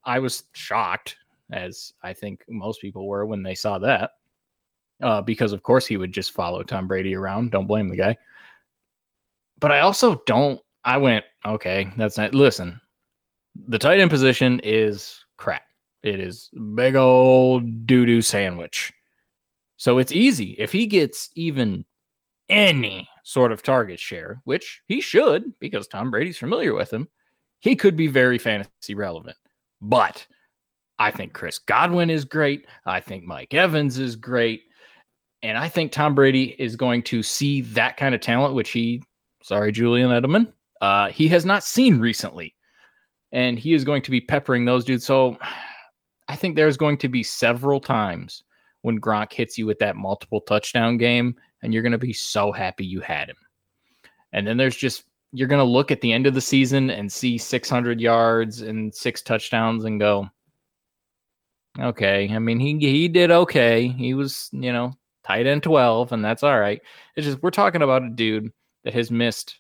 [0.05, 1.17] I was shocked,
[1.53, 4.12] as I think most people were when they saw that,
[5.03, 7.51] uh, because of course he would just follow Tom Brady around.
[7.51, 8.17] Don't blame the guy.
[9.61, 10.59] But I also don't.
[10.85, 12.35] I went, okay, that's not.
[12.35, 12.81] Listen,
[13.67, 15.62] the tight end position is crap.
[16.03, 18.93] It is big old doo doo sandwich.
[19.77, 20.55] So it's easy.
[20.59, 21.85] If he gets even
[22.49, 27.09] any sort of target share, which he should because Tom Brady's familiar with him,
[27.61, 29.37] he could be very fantasy relevant.
[29.81, 30.27] But
[30.99, 32.67] I think Chris Godwin is great.
[32.87, 34.62] I think Mike Evans is great.
[35.43, 39.03] And I think Tom Brady is going to see that kind of talent, which he,
[39.43, 42.55] sorry, Julian Edelman, uh, he has not seen recently
[43.35, 45.05] and he is going to be peppering those dudes.
[45.05, 45.37] So
[46.29, 48.44] I think there's going to be several times
[48.83, 52.53] when Gronk hits you with that multiple touchdown game, and you're going to be so
[52.53, 53.37] happy you had him.
[54.33, 57.11] And then there's just you're going to look at the end of the season and
[57.11, 60.29] see 600 yards and six touchdowns and go,
[61.81, 62.31] okay.
[62.33, 63.88] I mean, he he did okay.
[63.88, 64.92] He was you know
[65.25, 66.81] tight end 12, and that's all right.
[67.16, 68.53] It's just we're talking about a dude
[68.85, 69.59] that has missed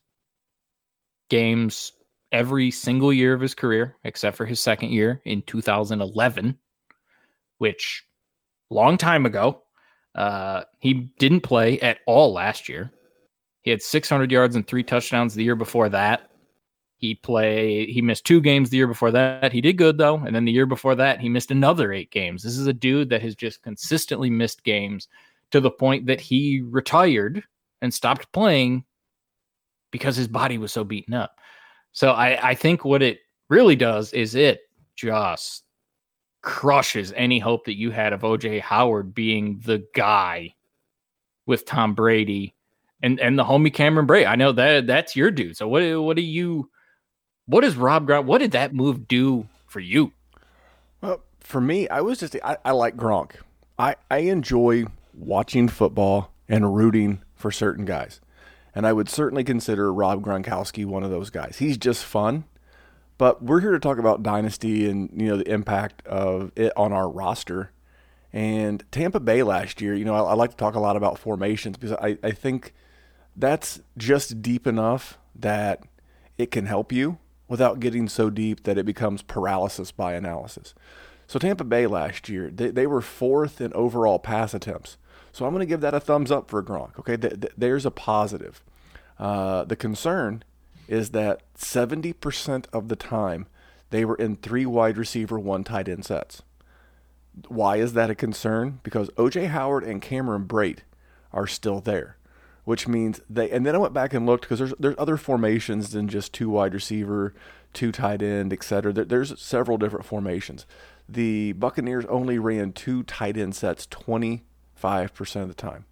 [1.28, 1.93] games
[2.34, 6.58] every single year of his career, except for his second year in 2011,
[7.58, 8.04] which
[8.70, 9.62] long time ago.
[10.14, 12.92] Uh, he didn't play at all last year.
[13.62, 16.30] He had 600 yards and three touchdowns the year before that.
[16.96, 17.88] He played.
[17.88, 19.52] He missed two games the year before that.
[19.52, 22.42] He did good though, and then the year before that, he missed another eight games.
[22.42, 25.08] This is a dude that has just consistently missed games
[25.50, 27.42] to the point that he retired
[27.82, 28.84] and stopped playing
[29.90, 31.38] because his body was so beaten up.
[31.94, 34.60] So I, I think what it really does is it
[34.96, 35.62] just
[36.42, 40.54] crushes any hope that you had of OJ Howard being the guy
[41.46, 42.54] with Tom Brady
[43.02, 44.26] and and the homie Cameron Brate.
[44.26, 45.56] I know that that's your dude.
[45.56, 46.68] So what what do you
[47.46, 48.24] what does Rob Gronk?
[48.24, 50.12] What did that move do for you?
[51.00, 53.32] Well, for me, I was just I, I like Gronk.
[53.78, 58.20] I I enjoy watching football and rooting for certain guys,
[58.74, 61.56] and I would certainly consider Rob Gronkowski one of those guys.
[61.58, 62.44] He's just fun.
[63.16, 66.92] But we're here to talk about dynasty and you know the impact of it on
[66.92, 67.70] our roster.
[68.32, 71.20] And Tampa Bay last year, you know, I, I like to talk a lot about
[71.20, 72.74] formations because I, I think
[73.36, 75.84] that's just deep enough that
[76.36, 80.74] it can help you without getting so deep that it becomes paralysis by analysis.
[81.28, 84.96] So Tampa Bay last year, they, they were fourth in overall pass attempts.
[85.34, 86.96] So I'm going to give that a thumbs up for Gronk.
[86.98, 88.62] Okay, th- th- there's a positive.
[89.18, 90.44] Uh, the concern
[90.86, 93.46] is that 70% of the time
[93.90, 96.42] they were in three wide receiver, one tight end sets.
[97.48, 98.78] Why is that a concern?
[98.84, 100.80] Because OJ Howard and Cameron Brate
[101.32, 102.16] are still there
[102.64, 103.50] which means they.
[103.50, 106.48] And then I went back and looked because there's there's other formations than just two
[106.48, 107.34] wide receiver,
[107.74, 108.90] two tight end, etc.
[108.92, 110.64] There, there's several different formations.
[111.06, 113.86] The Buccaneers only ran two tight end sets
[114.80, 115.84] 25% of the time.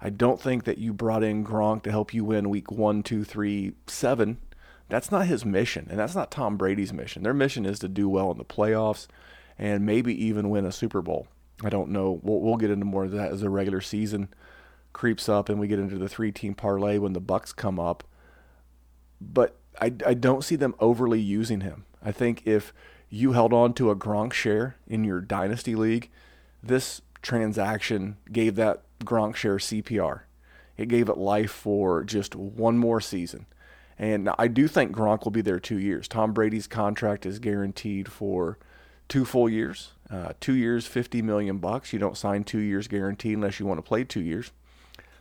[0.00, 3.24] I don't think that you brought in Gronk to help you win week one, two,
[3.24, 4.38] three, seven.
[4.88, 7.22] That's not his mission, and that's not Tom Brady's mission.
[7.22, 9.06] Their mission is to do well in the playoffs
[9.58, 11.26] and maybe even win a Super Bowl.
[11.62, 12.20] I don't know.
[12.22, 14.28] We'll, we'll get into more of that as the regular season
[14.92, 18.04] creeps up and we get into the three team parlay when the Bucs come up.
[19.20, 21.84] But I, I don't see them overly using him.
[22.02, 22.72] I think if
[23.10, 26.10] you held on to a Gronk share in your dynasty league,
[26.62, 30.20] this transaction gave that Gronk share CPR.
[30.76, 33.46] It gave it life for just one more season.
[33.98, 36.06] And I do think Gronk will be there two years.
[36.06, 38.58] Tom Brady's contract is guaranteed for
[39.08, 39.92] two full years.
[40.08, 41.92] Uh, two years, fifty million bucks.
[41.92, 44.52] You don't sign two years guaranteed unless you want to play two years.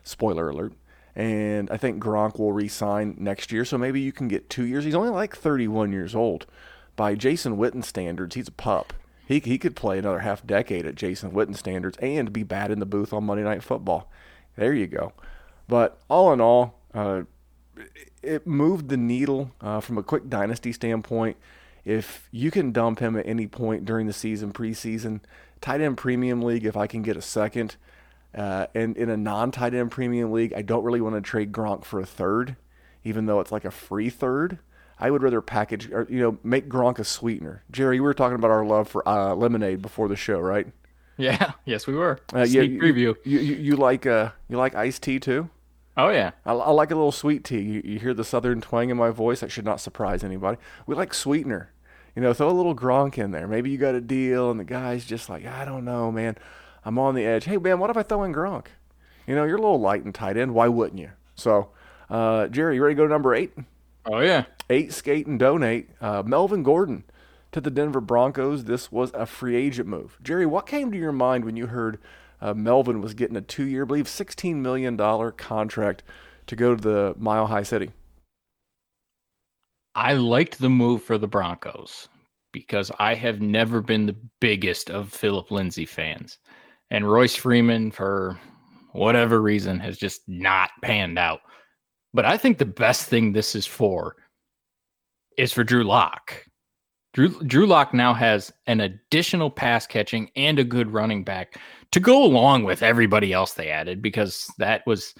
[0.03, 0.73] Spoiler alert.
[1.15, 4.83] And I think Gronk will re-sign next year, so maybe you can get two years.
[4.83, 6.45] He's only like 31 years old.
[6.95, 8.93] By Jason Witten standards, he's a pup.
[9.27, 12.79] He, he could play another half decade at Jason Witten standards and be bad in
[12.79, 14.09] the booth on Monday Night Football.
[14.55, 15.11] There you go.
[15.67, 17.23] But all in all, uh,
[18.23, 21.35] it moved the needle uh, from a quick dynasty standpoint.
[21.83, 25.19] If you can dump him at any point during the season, preseason,
[25.59, 27.75] tight end premium league, if I can get a second,
[28.33, 31.51] uh, and in a non tight end premium league, I don't really want to trade
[31.51, 32.55] Gronk for a third,
[33.03, 34.59] even though it's like a free third.
[34.99, 37.63] I would rather package or you know make Gronk a sweetener.
[37.71, 40.67] Jerry, we were talking about our love for uh, lemonade before the show, right?
[41.17, 42.19] Yeah, yes, we were.
[42.33, 43.15] Uh, yeah, you, preview.
[43.23, 45.49] You, you, you like uh you like iced tea too?
[45.95, 47.61] Oh yeah, I, I like a little sweet tea.
[47.61, 49.39] You, you hear the southern twang in my voice.
[49.41, 50.57] That should not surprise anybody.
[50.85, 51.71] We like sweetener.
[52.15, 53.47] You know, throw a little Gronk in there.
[53.47, 56.35] Maybe you got a deal, and the guy's just like, I don't know, man.
[56.83, 57.45] I'm on the edge.
[57.45, 58.67] Hey, man, what if I throw in Gronk?
[59.27, 60.55] You know, you're a little light and tight end.
[60.55, 61.11] Why wouldn't you?
[61.35, 61.69] So,
[62.09, 63.53] uh, Jerry, you ready to go to number eight?
[64.07, 64.45] Oh, yeah.
[64.69, 65.89] Eight, skate, and donate.
[66.01, 67.03] Uh, Melvin Gordon
[67.51, 68.65] to the Denver Broncos.
[68.65, 70.17] This was a free agent move.
[70.21, 71.99] Jerry, what came to your mind when you heard
[72.41, 74.97] uh, Melvin was getting a two year, I believe, $16 million
[75.37, 76.03] contract
[76.47, 77.91] to go to the Mile High City?
[79.95, 82.07] I liked the move for the Broncos
[82.51, 86.37] because I have never been the biggest of Philip Lindsay fans
[86.89, 88.39] and Royce Freeman, for
[88.93, 91.41] whatever reason, has just not panned out.
[92.13, 94.15] But I think the best thing this is for
[95.37, 96.43] is for Drew Lock.
[97.13, 101.59] Drew Drew Lock now has an additional pass catching and a good running back
[101.91, 105.13] to go along with everybody else they added because that was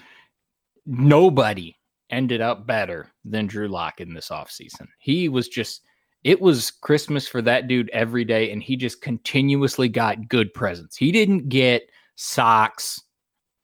[0.86, 1.74] nobody
[2.10, 4.86] ended up better than Drew Lock in this offseason.
[4.98, 5.82] He was just
[6.24, 10.96] it was Christmas for that dude every day, and he just continuously got good presents.
[10.96, 13.00] He didn't get socks.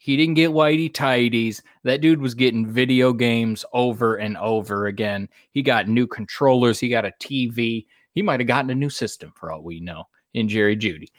[0.04, 1.62] He didn't get whitey tidies.
[1.82, 5.30] That dude was getting video games over and over again.
[5.52, 6.78] He got new controllers.
[6.78, 7.86] He got a TV.
[8.12, 11.10] He might have gotten a new system for all we know in Jerry Judy.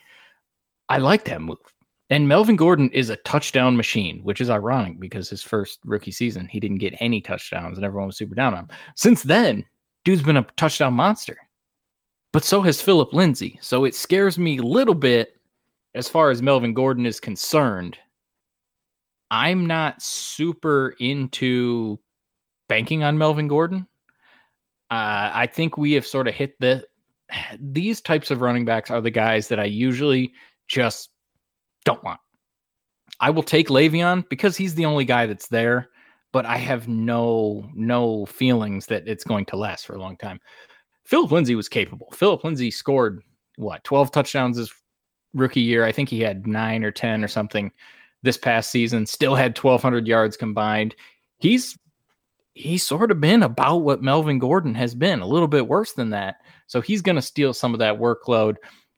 [0.88, 1.58] I like that move.
[2.10, 6.46] And Melvin Gordon is a touchdown machine, which is ironic because his first rookie season,
[6.46, 8.68] he didn't get any touchdowns and everyone was super down on him.
[8.94, 9.64] Since then,
[10.04, 11.36] dude's been a touchdown monster.
[12.32, 13.58] But so has Philip Lindsay.
[13.60, 15.40] So it scares me a little bit
[15.96, 17.98] as far as Melvin Gordon is concerned.
[19.30, 21.98] I'm not super into
[22.68, 23.86] banking on Melvin Gordon.
[24.90, 26.84] Uh, I think we have sort of hit the
[27.60, 30.32] these types of running backs are the guys that I usually
[30.68, 31.10] just
[31.84, 32.20] don't want.
[33.20, 35.88] I will take Le'Veon because he's the only guy that's there,
[36.32, 40.40] but I have no no feelings that it's going to last for a long time.
[41.04, 42.08] Philip Lindsay was capable.
[42.12, 43.22] Philip Lindsay scored
[43.56, 44.72] what 12 touchdowns his
[45.34, 45.84] rookie year.
[45.84, 47.70] I think he had 9 or 10 or something
[48.26, 49.06] this past season.
[49.06, 50.94] Still had 1200 yards combined.
[51.38, 51.78] He's
[52.52, 56.10] he's sort of been about what Melvin Gordon has been, a little bit worse than
[56.10, 56.36] that.
[56.66, 58.56] So he's going to steal some of that workload,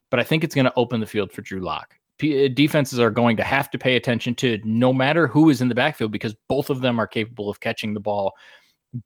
[0.09, 1.95] but I think it's going to open the field for Drew Lock.
[2.17, 5.61] P- uh, defenses are going to have to pay attention to no matter who is
[5.61, 8.33] in the backfield because both of them are capable of catching the ball.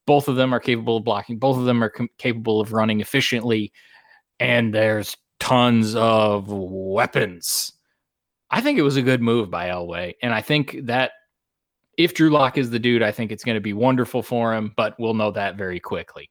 [0.05, 1.39] Both of them are capable of blocking.
[1.39, 3.73] Both of them are com- capable of running efficiently.
[4.39, 7.73] And there's tons of weapons.
[8.53, 10.13] I think it was a good move by Elway.
[10.21, 11.13] And I think that
[11.97, 14.71] if Drew Lock is the dude, I think it's going to be wonderful for him,
[14.77, 16.29] but we'll know that very quickly.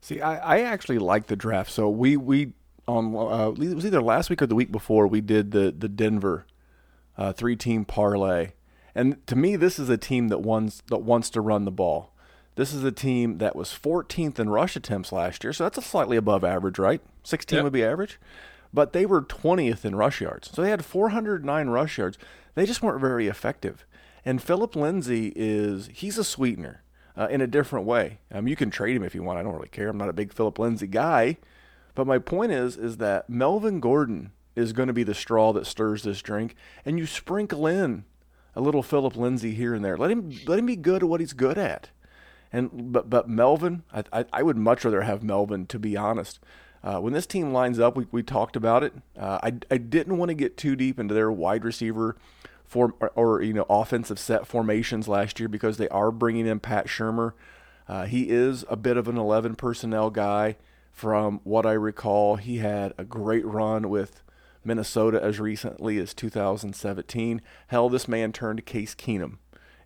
[0.00, 1.72] See, I, I actually like the draft.
[1.72, 2.52] So we we
[2.86, 5.88] on uh, it was either last week or the week before we did the the
[5.88, 6.46] Denver
[7.16, 8.52] uh, three team parlay,
[8.94, 12.14] and to me this is a team that wants that wants to run the ball.
[12.54, 15.82] This is a team that was 14th in rush attempts last year, so that's a
[15.82, 17.00] slightly above average, right?
[17.24, 17.64] 16 yep.
[17.64, 18.18] would be average,
[18.72, 22.18] but they were 20th in rush yards, so they had 409 rush yards.
[22.54, 23.86] They just weren't very effective.
[24.24, 26.82] And Philip Lindsay is he's a sweetener
[27.16, 28.18] uh, in a different way.
[28.30, 29.38] Um, you can trade him if you want.
[29.38, 29.88] I don't really care.
[29.88, 31.38] I'm not a big Philip Lindsay guy,
[31.94, 35.66] but my point is is that Melvin Gordon is going to be the straw that
[35.66, 36.54] stirs this drink,
[36.84, 38.04] and you sprinkle in
[38.54, 39.96] a little Philip Lindsay here and there.
[39.96, 41.90] Let him let him be good at what he's good at.
[42.52, 46.40] And but but Melvin, I I, I would much rather have Melvin to be honest.
[46.82, 48.94] Uh, when this team lines up, we, we talked about it.
[49.18, 52.16] Uh, I, I didn't want to get too deep into their wide receiver
[52.64, 56.60] form or, or, you know offensive set formations last year because they are bringing in
[56.60, 57.32] Pat Shurmur.
[57.88, 60.56] Uh, he is a bit of an 11 personnel guy.
[60.92, 64.22] From what I recall, he had a great run with
[64.64, 67.40] Minnesota as recently as 2017.
[67.68, 69.38] Hell, this man turned Case Keenum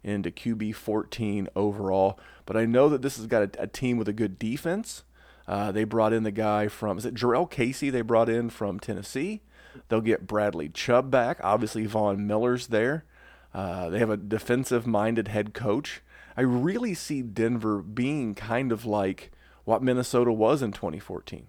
[0.02, 2.18] into QB 14 overall.
[2.46, 5.04] But I know that this has got a, a team with a good defense.
[5.52, 8.80] Uh, they brought in the guy from, is it Jurrell Casey they brought in from
[8.80, 9.42] Tennessee?
[9.88, 11.40] They'll get Bradley Chubb back.
[11.44, 13.04] Obviously, Von Miller's there.
[13.52, 16.00] Uh, they have a defensive minded head coach.
[16.38, 19.30] I really see Denver being kind of like
[19.64, 21.48] what Minnesota was in 2014.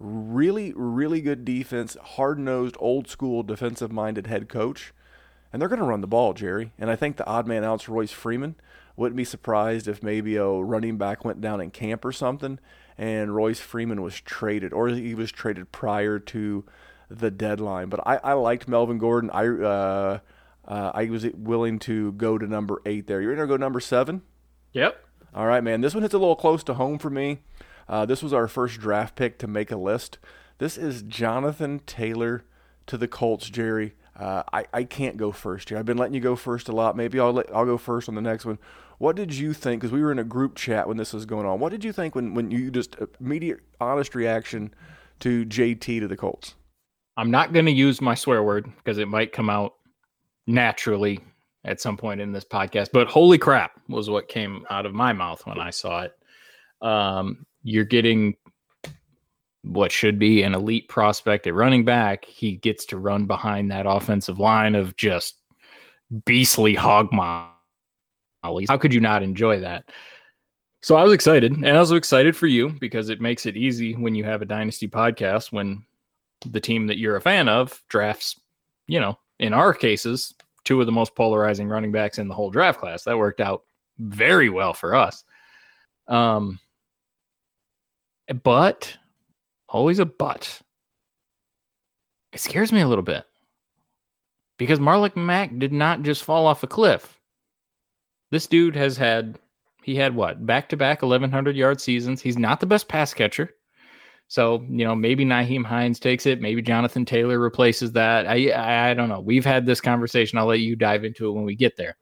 [0.00, 4.92] Really, really good defense, hard nosed, old school defensive minded head coach.
[5.52, 6.72] And they're going to run the ball, Jerry.
[6.80, 8.56] And I think the odd man out's Royce Freeman.
[8.96, 12.58] Wouldn't be surprised if maybe a running back went down in camp or something
[12.98, 16.64] and Royce Freeman was traded, or he was traded prior to
[17.10, 17.88] the deadline.
[17.88, 19.30] But I, I liked Melvin Gordon.
[19.30, 20.18] I uh,
[20.66, 23.20] uh, I was willing to go to number eight there.
[23.20, 24.22] You're going to go number seven?
[24.72, 25.02] Yep.
[25.34, 25.80] All right, man.
[25.80, 27.38] This one hits a little close to home for me.
[27.88, 30.18] Uh, this was our first draft pick to make a list.
[30.58, 32.44] This is Jonathan Taylor
[32.86, 33.94] to the Colts, Jerry.
[34.18, 35.78] Uh, I, I can't go first here.
[35.78, 36.96] I've been letting you go first a lot.
[36.96, 38.58] Maybe I'll let, I'll go first on the next one.
[38.98, 39.80] What did you think?
[39.80, 41.60] Because we were in a group chat when this was going on.
[41.60, 44.72] What did you think when, when you just immediate honest reaction
[45.20, 46.54] to JT to the Colts?
[47.18, 49.74] I'm not going to use my swear word because it might come out
[50.46, 51.20] naturally
[51.64, 52.88] at some point in this podcast.
[52.92, 56.12] But holy crap was what came out of my mouth when I saw it.
[56.80, 58.36] Um, you're getting
[59.66, 62.24] what should be an elite prospect at running back.
[62.24, 65.36] He gets to run behind that offensive line of just
[66.24, 68.68] beastly hog mollies.
[68.68, 69.90] How could you not enjoy that?
[70.82, 73.94] So I was excited, and I was excited for you because it makes it easy
[73.94, 75.84] when you have a dynasty podcast when
[76.44, 78.38] the team that you're a fan of drafts,
[78.86, 80.32] you know, in our cases,
[80.64, 83.02] two of the most polarizing running backs in the whole draft class.
[83.02, 83.64] That worked out
[83.98, 85.24] very well for us.
[86.06, 86.60] Um,
[88.42, 88.96] but
[89.76, 90.60] always a but.
[92.32, 93.24] It scares me a little bit
[94.58, 97.18] because Marlon Mack did not just fall off a cliff.
[98.30, 99.38] This dude has had
[99.82, 102.20] he had what back to back 1100 yard seasons.
[102.20, 103.50] He's not the best pass catcher.
[104.28, 106.40] So, you know, maybe Nyheim Hines takes it.
[106.40, 108.26] Maybe Jonathan Taylor replaces that.
[108.26, 109.20] I I don't know.
[109.20, 110.38] We've had this conversation.
[110.38, 111.96] I'll let you dive into it when we get there.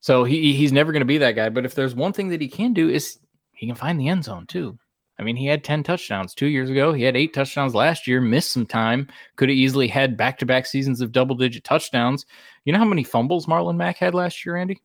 [0.00, 1.50] So he he's never going to be that guy.
[1.50, 3.18] But if there's one thing that he can do is
[3.52, 4.78] he can find the end zone too.
[5.18, 6.92] I mean, he had 10 touchdowns two years ago.
[6.92, 10.46] He had eight touchdowns last year, missed some time, could have easily had back to
[10.46, 12.26] back seasons of double digit touchdowns.
[12.64, 14.82] You know how many fumbles Marlon Mack had last year, Andy?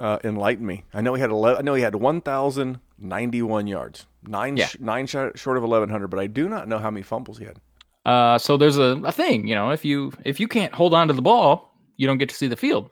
[0.00, 0.84] Uh, enlighten me.
[0.94, 4.66] I know he had 11, I know he had 1,091 yards nine yeah.
[4.66, 7.38] sh- nine sh- short of eleven hundred, but I do not know how many fumbles
[7.38, 7.58] he had.
[8.04, 11.08] Uh, so there's a, a thing, you know, if you if you can't hold on
[11.08, 12.90] to the ball, you don't get to see the field.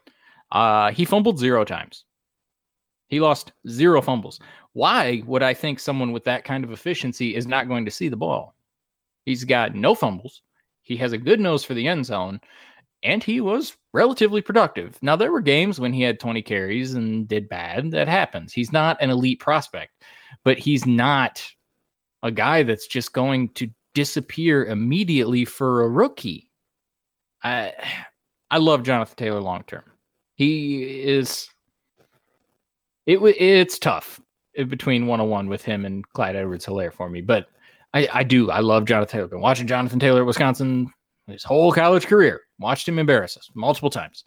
[0.52, 2.04] Uh, he fumbled zero times.
[3.08, 4.38] He lost zero fumbles.
[4.78, 8.08] Why would I think someone with that kind of efficiency is not going to see
[8.08, 8.54] the ball?
[9.24, 10.42] He's got no fumbles.
[10.82, 12.40] He has a good nose for the end zone,
[13.02, 14.96] and he was relatively productive.
[15.02, 17.90] Now, there were games when he had 20 carries and did bad.
[17.90, 18.52] That happens.
[18.52, 20.04] He's not an elite prospect,
[20.44, 21.44] but he's not
[22.22, 26.52] a guy that's just going to disappear immediately for a rookie.
[27.42, 27.72] I
[28.48, 29.82] I love Jonathan Taylor long term.
[30.36, 31.48] He is
[33.06, 34.20] it it's tough
[34.58, 37.48] Uh, between one on one with him and Clyde Edwards Helaire for me, but
[37.94, 38.50] I, I do.
[38.50, 39.28] I love Jonathan Taylor.
[39.28, 40.92] Been watching Jonathan Taylor at Wisconsin
[41.26, 42.40] his whole college career.
[42.58, 44.24] Watched him embarrass us multiple times.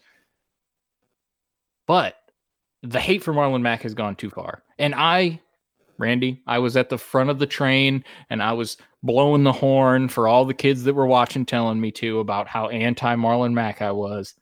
[1.88, 2.16] But
[2.84, 4.64] the hate for Marlon Mack has gone too far.
[4.80, 5.40] And I,
[5.98, 10.08] Randy, I was at the front of the train and I was blowing the horn
[10.08, 13.82] for all the kids that were watching, telling me to about how anti Marlon Mack
[13.82, 14.34] I was.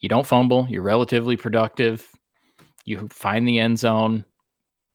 [0.00, 2.06] You don't fumble, you're relatively productive,
[2.84, 4.24] you find the end zone,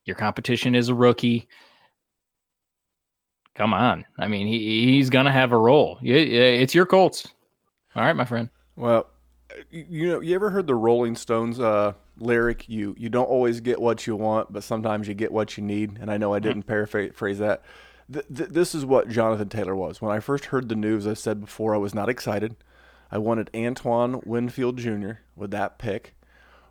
[0.05, 1.47] your competition is a rookie
[3.59, 4.05] come on.
[4.17, 5.99] I mean, he he's gonna have a role.
[6.01, 7.27] It's your Colts.
[7.95, 8.49] All right, my friend.
[8.75, 9.07] Well,
[9.69, 12.67] you know, you ever heard the Rolling Stones uh, lyric?
[12.69, 15.99] You you don't always get what you want, but sometimes you get what you need.
[15.99, 16.87] And I know I didn't mm-hmm.
[16.87, 17.63] paraphrase that.
[18.11, 20.01] Th- th- this is what Jonathan Taylor was.
[20.01, 22.55] When I first heard the news, I said before I was not excited.
[23.11, 25.13] I wanted Antoine Winfield Jr.
[25.35, 26.15] with that pick,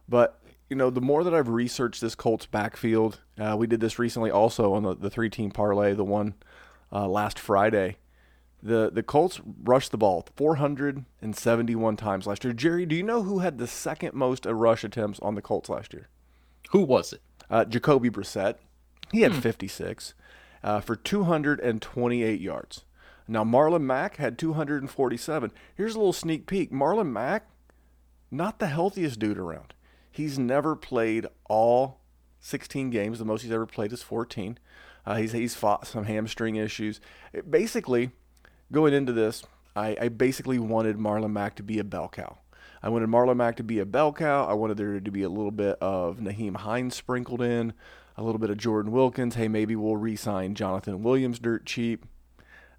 [0.09, 3.99] but you know, the more that I've researched this Colts backfield, uh, we did this
[3.99, 6.35] recently also on the, the three team parlay, the one
[6.93, 7.97] uh, last Friday.
[8.61, 12.53] The the Colts rushed the ball 471 times last year.
[12.53, 15.93] Jerry, do you know who had the second most rush attempts on the Colts last
[15.93, 16.09] year?
[16.71, 17.23] Who was it?
[17.49, 18.57] Uh, Jacoby Brissett.
[19.13, 19.41] He had hmm.
[19.41, 20.15] 56
[20.63, 22.85] uh, for 228 yards.
[23.29, 25.53] Now Marlon Mack had 247.
[25.77, 26.73] Here's a little sneak peek.
[26.73, 27.49] Marlon Mack,
[28.31, 29.73] not the healthiest dude around.
[30.19, 32.01] He's never played all
[32.41, 33.21] 16 games.
[33.21, 34.59] The most he's ever played is 14.
[35.07, 37.01] Uh, he's he's fought some hamstring issues.
[37.33, 38.11] It, basically,
[38.73, 39.45] going into this,
[39.77, 42.39] I, I basically wanted Marlon Mack to be a bell cow.
[42.83, 44.45] I wanted Marlon Mack to be a bell cow.
[44.45, 47.73] I wanted there to be a little bit of Nyheim Hines sprinkled in,
[48.17, 49.37] a little bit of Jordan Wilkins.
[49.37, 52.05] Hey, maybe we'll re-sign Jonathan Williams dirt cheap.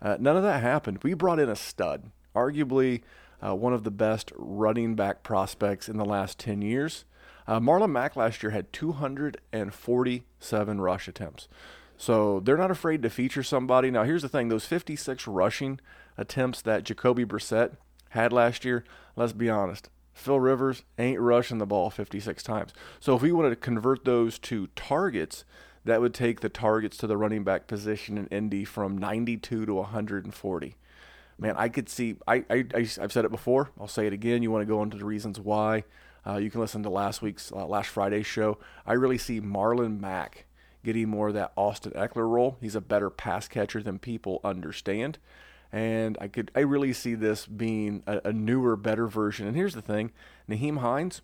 [0.02, 1.00] Uh, none of that happened.
[1.04, 3.02] We brought in a stud, arguably
[3.42, 7.06] uh, one of the best running back prospects in the last 10 years.
[7.50, 11.48] Uh, Marlon Mack last year had 247 rush attempts.
[11.98, 13.90] So they're not afraid to feature somebody.
[13.90, 15.80] Now, here's the thing those 56 rushing
[16.16, 17.72] attempts that Jacoby Brissett
[18.10, 18.84] had last year,
[19.16, 19.90] let's be honest.
[20.14, 22.72] Phil Rivers ain't rushing the ball 56 times.
[23.00, 25.44] So if we wanted to convert those to targets,
[25.86, 29.74] that would take the targets to the running back position in Indy from 92 to
[29.74, 30.76] 140.
[31.40, 32.18] Man, I could see.
[32.28, 33.72] I, I, I have said it before.
[33.80, 34.44] I'll say it again.
[34.44, 35.84] You want to go into the reasons why?
[36.26, 38.58] Uh, you can listen to last week's uh, last Friday's show.
[38.86, 40.46] I really see Marlon Mack
[40.84, 42.58] getting more of that Austin Ekeler role.
[42.62, 45.18] He's a better pass catcher than people understand.
[45.72, 49.48] And I could I really see this being a, a newer, better version.
[49.48, 50.12] And here's the thing,
[50.50, 51.22] Nyheim Hines,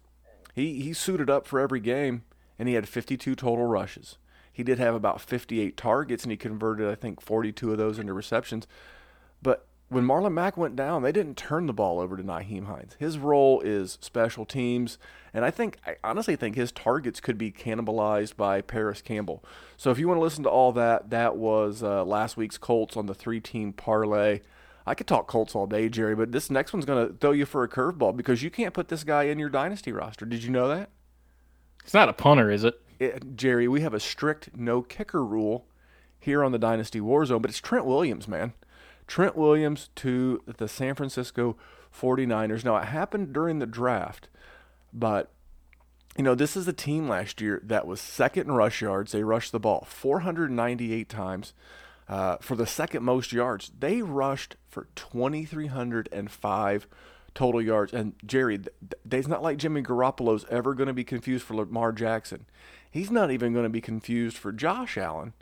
[0.53, 2.23] he he suited up for every game
[2.57, 4.17] and he had 52 total rushes.
[4.51, 8.13] He did have about 58 targets and he converted I think 42 of those into
[8.13, 8.67] receptions.
[9.41, 12.95] But when Marlon Mack went down, they didn't turn the ball over to Nyheim Hines.
[12.99, 14.97] His role is special teams,
[15.33, 19.43] and I think I honestly think his targets could be cannibalized by Parris Campbell.
[19.77, 22.97] So if you want to listen to all that, that was uh, last week's Colts
[22.97, 24.41] on the three-team parlay.
[24.87, 27.45] I could talk Colts all day, Jerry, but this next one's going to throw you
[27.45, 30.25] for a curveball because you can't put this guy in your dynasty roster.
[30.25, 30.89] Did you know that?
[31.83, 32.79] It's not a punter, is it?
[32.99, 35.67] it Jerry, we have a strict no kicker rule
[36.19, 38.53] here on the Dynasty Warzone, but it's Trent Williams, man.
[39.07, 41.55] Trent Williams to the San Francisco
[41.97, 42.65] 49ers.
[42.65, 44.29] Now, it happened during the draft,
[44.93, 45.31] but
[46.17, 49.11] you know, this is a team last year that was second in rush yards.
[49.11, 51.53] They rushed the ball 498 times
[52.07, 53.71] uh, for the second most yards.
[53.77, 56.87] They rushed for 2,305
[57.33, 57.93] total yards.
[57.93, 58.61] And Jerry,
[59.11, 62.45] it's not like Jimmy Garoppolo's ever going to be confused for Lamar Jackson.
[62.89, 65.33] He's not even going to be confused for Josh Allen.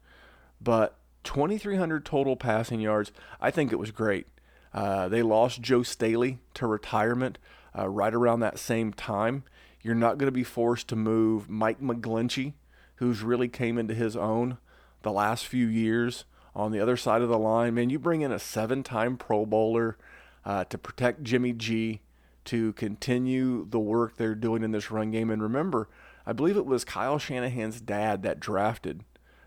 [0.60, 3.12] But 2,300 total passing yards.
[3.40, 4.28] I think it was great.
[4.74, 7.38] Uh, they lost Joe Staley to retirement
[7.78, 9.44] uh, right around that same time.
[9.82, 12.54] You're not going to be forced to move Mike McGlinchey,
[12.96, 14.58] who's really came into his own
[15.02, 17.76] the last few years on the other side of the line.
[17.76, 19.98] Man, you bring in a seven time Pro Bowler
[20.46, 22.02] uh, to protect Jimmy G,
[22.46, 25.30] to continue the work they're doing in this run game.
[25.30, 25.88] And remember,
[26.26, 29.04] I believe it was Kyle Shanahan's dad that drafted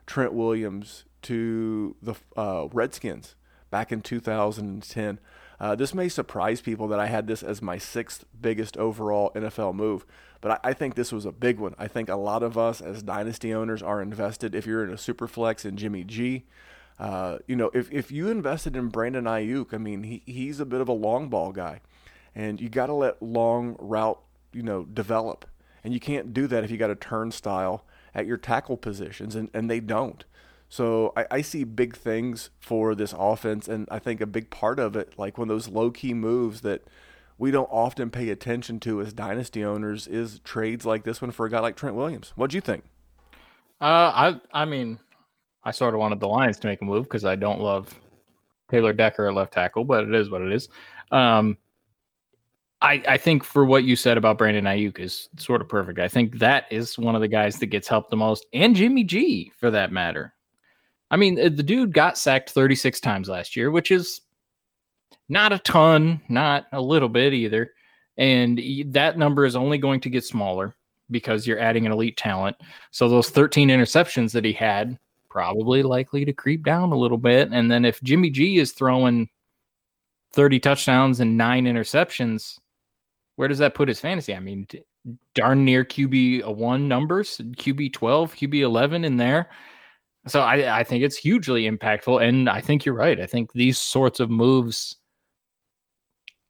[0.06, 3.34] Trent Williams to the uh, Redskins
[3.70, 5.18] back in 2010.
[5.58, 9.74] Uh, this may surprise people that I had this as my sixth biggest overall NFL
[9.74, 10.04] move,
[10.40, 11.74] but I, I, think this was a big one.
[11.78, 14.54] I think a lot of us as dynasty owners are invested.
[14.54, 16.44] If you're in a super flex in Jimmy G,
[16.98, 20.66] uh, you know, if, if you invested in Brandon Aiyuk, I mean, he, he's a
[20.66, 21.80] bit of a long ball guy,
[22.34, 24.20] and you got to let long route,
[24.52, 25.46] you know, develop.
[25.84, 29.50] And you can't do that if you got a turnstile at your tackle positions, and,
[29.52, 30.24] and they don't.
[30.68, 34.80] So I, I, see big things for this offense, and I think a big part
[34.80, 36.82] of it, like one of those low key moves that
[37.38, 41.46] we don't often pay attention to as dynasty owners, is trades like this one for
[41.46, 42.32] a guy like Trent Williams.
[42.34, 42.84] What do you think?
[43.80, 44.98] Uh, I I mean,
[45.62, 47.94] I sort of wanted the Lions to make a move because I don't love
[48.70, 50.68] Taylor Decker at left tackle, but it is what it is.
[51.12, 51.58] Um,
[52.82, 55.98] I, I think for what you said about Brandon Aiyuk is sort of perfect.
[55.98, 59.04] I think that is one of the guys that gets helped the most, and Jimmy
[59.04, 60.34] G for that matter.
[61.10, 64.22] I mean, uh, the dude got sacked 36 times last year, which is
[65.28, 67.72] not a ton, not a little bit either.
[68.16, 70.74] And that number is only going to get smaller
[71.10, 72.56] because you're adding an elite talent.
[72.90, 74.98] So those 13 interceptions that he had
[75.28, 77.50] probably likely to creep down a little bit.
[77.52, 79.28] And then if Jimmy G is throwing
[80.32, 82.58] 30 touchdowns and nine interceptions,
[83.36, 84.34] where does that put his fantasy?
[84.34, 84.66] I mean,
[85.34, 89.50] darn near QB one numbers, QB 12, QB 11 in there.
[90.26, 92.26] So I, I think it's hugely impactful.
[92.26, 93.20] And I think you're right.
[93.20, 94.96] I think these sorts of moves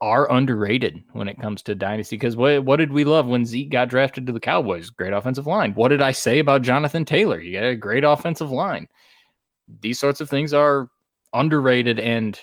[0.01, 2.15] are underrated when it comes to dynasty.
[2.15, 4.89] Because what what did we love when Zeke got drafted to the Cowboys?
[4.89, 5.73] Great offensive line.
[5.73, 7.39] What did I say about Jonathan Taylor?
[7.39, 8.87] You got a great offensive line.
[9.81, 10.89] These sorts of things are
[11.33, 12.39] underrated, and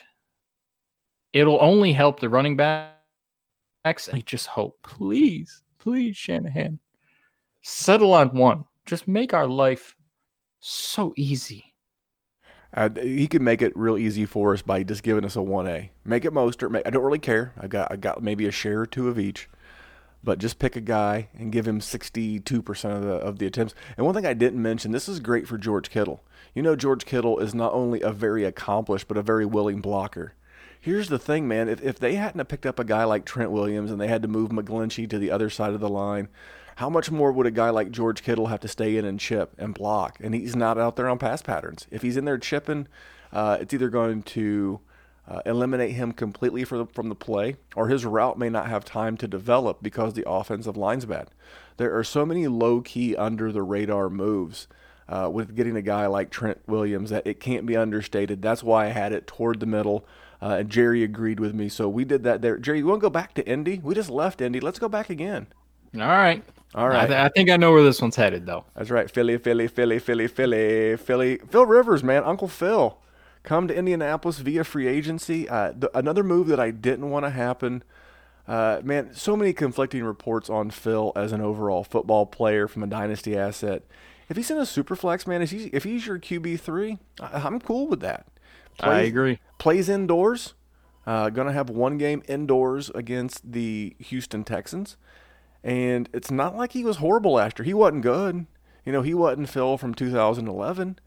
[1.33, 4.09] it'll only help the running backs.
[4.13, 6.79] I just hope, please, please, Shanahan,
[7.63, 8.65] settle on one.
[8.85, 9.95] Just make our life
[10.67, 11.75] so easy.
[12.73, 15.69] Uh, he could make it real easy for us by just giving us a one
[15.69, 15.91] A.
[16.05, 16.83] Make it Mostert.
[16.85, 17.53] I don't really care.
[17.59, 19.49] I got I got maybe a share or two of each,
[20.25, 23.47] but just pick a guy and give him sixty two percent of the of the
[23.47, 23.75] attempts.
[23.97, 26.25] And one thing I didn't mention, this is great for George Kittle.
[26.55, 30.35] You know, George Kittle is not only a very accomplished but a very willing blocker.
[30.81, 31.69] Here's the thing, man.
[31.69, 34.29] If if they hadn't picked up a guy like Trent Williams and they had to
[34.29, 36.29] move McGlinchey to the other side of the line,
[36.77, 39.55] how much more would a guy like George Kittle have to stay in and chip
[39.59, 40.19] and block?
[40.21, 41.87] And he's not out there on pass patterns.
[41.91, 42.89] If he's in there chipping,
[43.33, 44.81] uh, it's either going to
[45.27, 49.17] uh, eliminate him completely the, from the play, or his route may not have time
[49.17, 51.31] to develop because the offensive line's bad.
[51.77, 54.69] There are so many low key, under the radar moves
[55.09, 58.43] uh, with getting a guy like Trent Williams that it can't be understated.
[58.43, 60.07] That's why I had it toward the middle.
[60.43, 62.59] Uh, and Jerry agreed with me, so we did that there.
[62.59, 63.81] Jerry, you want to go back to Indy?
[63.83, 64.61] We just left Indy.
[64.61, 65.47] Let's go back again.
[65.95, 66.43] All right.
[66.75, 67.05] All right.
[67.05, 68.65] I, th- I, think I know where this one's headed, though.
[68.75, 69.09] That's right.
[69.09, 71.39] Philly, Philly, Philly, Philly, Philly, Philly.
[71.49, 72.99] Phil Rivers, man, Uncle Phil,
[73.45, 75.49] come to Indianapolis via free agency.
[75.49, 77.85] Uh, the, another move that I didn't want to happen.
[78.49, 82.87] Uh, man, so many conflicting reports on Phil as an overall football player from a
[82.89, 83.83] dynasty asset.
[84.29, 87.61] If he's in a super flex, man, if he's, if he's your QB three, I'm
[87.61, 88.27] cool with that.
[88.79, 89.39] Plays, I agree.
[89.59, 90.55] Plays indoors.
[91.07, 94.97] Uh, going to have one game indoors against the Houston Texans.
[95.65, 97.65] And it's not like he was horrible last year.
[97.65, 98.47] He wasn't good.
[98.85, 100.99] You know, he wasn't Phil from 2011.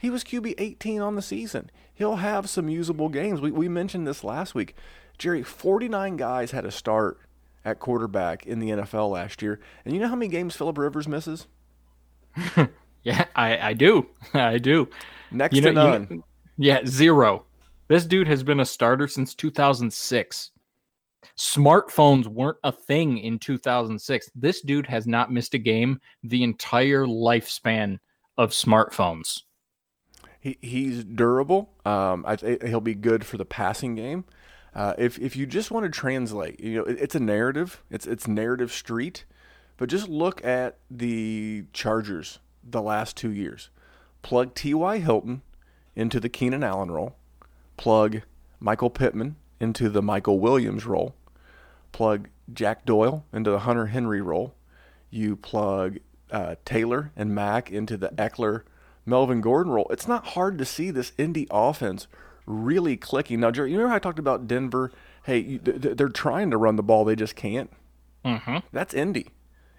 [0.00, 1.68] He was QB 18 on the season.
[1.92, 3.40] He'll have some usable games.
[3.40, 4.76] We, we mentioned this last week.
[5.18, 7.18] Jerry, 49 guys had a start
[7.64, 9.58] at quarterback in the NFL last year.
[9.84, 11.48] And you know how many games Philip Rivers misses?
[13.02, 14.06] yeah, I, I do.
[14.34, 14.88] I do.
[15.32, 16.06] Next you to know, none.
[16.10, 16.22] You
[16.56, 17.46] yeah, zero.
[17.88, 20.50] This dude has been a starter since 2006.
[21.36, 24.30] Smartphones weren't a thing in 2006.
[24.34, 27.98] This dude has not missed a game the entire lifespan
[28.36, 29.42] of smartphones.
[30.40, 31.70] He, he's durable.
[31.84, 34.24] Um, I, he'll be good for the passing game.
[34.74, 37.82] Uh, if if you just want to translate, you know, it, it's a narrative.
[37.90, 39.24] It's it's narrative street,
[39.76, 43.70] but just look at the Chargers the last two years.
[44.22, 44.98] Plug T.Y.
[44.98, 45.42] Hilton
[45.94, 47.14] into the Keenan Allen role.
[47.76, 48.22] Plug
[48.58, 51.16] Michael Pittman into the Michael Williams role
[51.94, 54.54] plug Jack Doyle into the Hunter Henry role.
[55.10, 55.98] You plug
[56.30, 58.64] uh, Taylor and Mack into the Ekeler
[59.06, 59.86] Melvin Gordon role.
[59.90, 62.06] It's not hard to see this Indy offense
[62.46, 63.40] really clicking.
[63.40, 64.92] Now, Jerry, you remember I talked about Denver?
[65.22, 67.70] Hey, you, they're trying to run the ball, they just can't.
[68.24, 68.58] Mm-hmm.
[68.72, 69.28] That's Indy.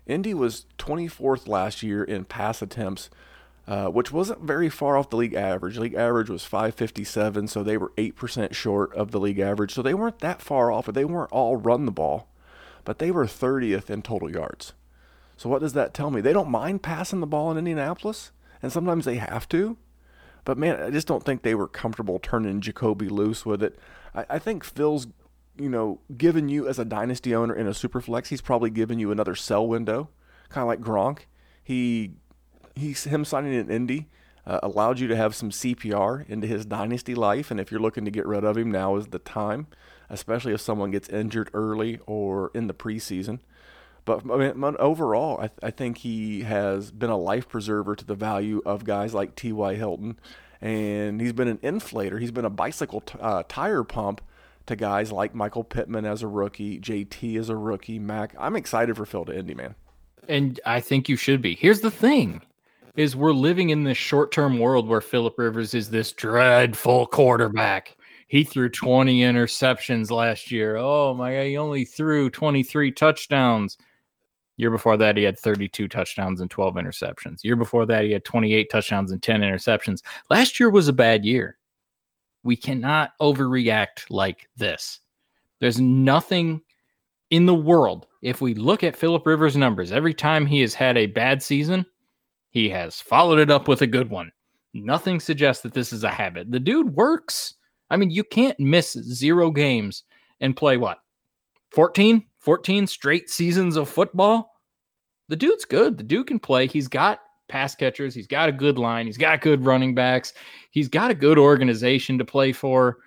[0.07, 3.09] Indy was 24th last year in pass attempts
[3.67, 5.77] uh, which wasn't very far off the league average.
[5.77, 9.73] League average was 557, so they were 8% short of the league average.
[9.73, 12.27] So they weren't that far off, but they weren't all run the ball.
[12.83, 14.73] But they were 30th in total yards.
[15.37, 16.21] So what does that tell me?
[16.21, 19.77] They don't mind passing the ball in Indianapolis, and sometimes they have to.
[20.43, 23.79] But man, I just don't think they were comfortable turning Jacoby loose with it.
[24.13, 25.07] I, I think Phil's
[25.57, 28.99] you know, given you as a dynasty owner in a super flex, he's probably given
[28.99, 30.09] you another sell window,
[30.49, 31.19] kind of like Gronk.
[31.63, 32.11] He
[32.75, 34.07] he's him signing in Indy
[34.47, 38.05] uh, allowed you to have some CPR into his dynasty life, and if you're looking
[38.05, 39.67] to get rid of him, now is the time,
[40.09, 43.39] especially if someone gets injured early or in the preseason.
[44.05, 48.05] But I mean, overall, I, th- I think he has been a life preserver to
[48.05, 49.75] the value of guys like T.Y.
[49.75, 50.19] Hilton,
[50.61, 52.21] and he's been an inflator.
[52.21, 54.21] He's been a bicycle t- uh, tire pump
[54.67, 58.35] to guys like Michael Pittman as a rookie, JT as a rookie, Mack.
[58.37, 59.73] I'm excited for Phil to Indy, man.
[60.27, 61.55] And I think you should be.
[61.55, 62.43] Here's the thing
[62.95, 67.97] is we're living in this short-term world where Philip Rivers is this dreadful quarterback.
[68.27, 70.77] He threw 20 interceptions last year.
[70.77, 73.77] Oh my god, he only threw 23 touchdowns.
[74.57, 77.43] Year before that, he had 32 touchdowns and 12 interceptions.
[77.43, 80.01] Year before that, he had 28 touchdowns and 10 interceptions.
[80.29, 81.57] Last year was a bad year.
[82.43, 85.01] We cannot overreact like this.
[85.59, 86.61] There's nothing
[87.31, 88.07] in the world.
[88.21, 91.85] If we look at Philip Rivers' numbers, every time he has had a bad season,
[92.55, 94.31] he has followed it up with a good one.
[94.73, 96.49] Nothing suggests that this is a habit.
[96.49, 97.55] The dude works.
[97.89, 100.03] I mean, you can't miss zero games
[100.39, 100.99] and play what?
[101.71, 102.25] 14?
[102.39, 104.53] 14 straight seasons of football?
[105.27, 105.97] The dude's good.
[105.97, 106.65] The dude can play.
[106.65, 108.15] He's got pass catchers.
[108.15, 109.05] He's got a good line.
[109.05, 110.31] He's got good running backs.
[110.71, 112.99] He's got a good organization to play for.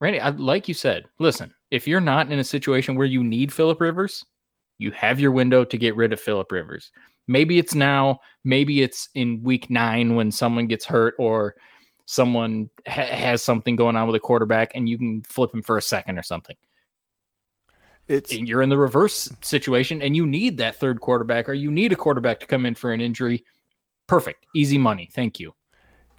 [0.00, 3.52] Randy, I, like you said, listen, if you're not in a situation where you need
[3.52, 4.24] Philip Rivers,
[4.78, 6.90] you have your window to get rid of Philip Rivers.
[7.28, 11.54] Maybe it's now, maybe it's in week nine when someone gets hurt or
[12.06, 15.78] someone ha- has something going on with a quarterback and you can flip him for
[15.78, 16.56] a second or something.
[18.08, 21.70] It's and you're in the reverse situation and you need that third quarterback or you
[21.70, 23.44] need a quarterback to come in for an injury.
[24.08, 24.44] Perfect.
[24.56, 25.08] Easy money.
[25.12, 25.54] Thank you.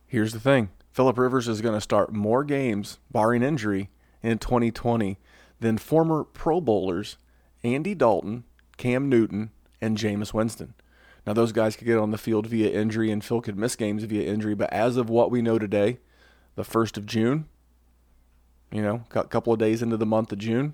[0.07, 0.69] Here's the thing.
[0.93, 3.89] Philip Rivers is going to start more games barring injury
[4.23, 5.17] in 2020
[5.59, 7.17] than former Pro Bowlers
[7.63, 8.45] Andy Dalton,
[8.77, 10.73] Cam Newton, and Jameis Winston.
[11.25, 14.03] Now, those guys could get on the field via injury, and Phil could miss games
[14.03, 14.55] via injury.
[14.55, 15.99] But as of what we know today,
[16.55, 17.47] the 1st of June,
[18.71, 20.73] you know, a couple of days into the month of June,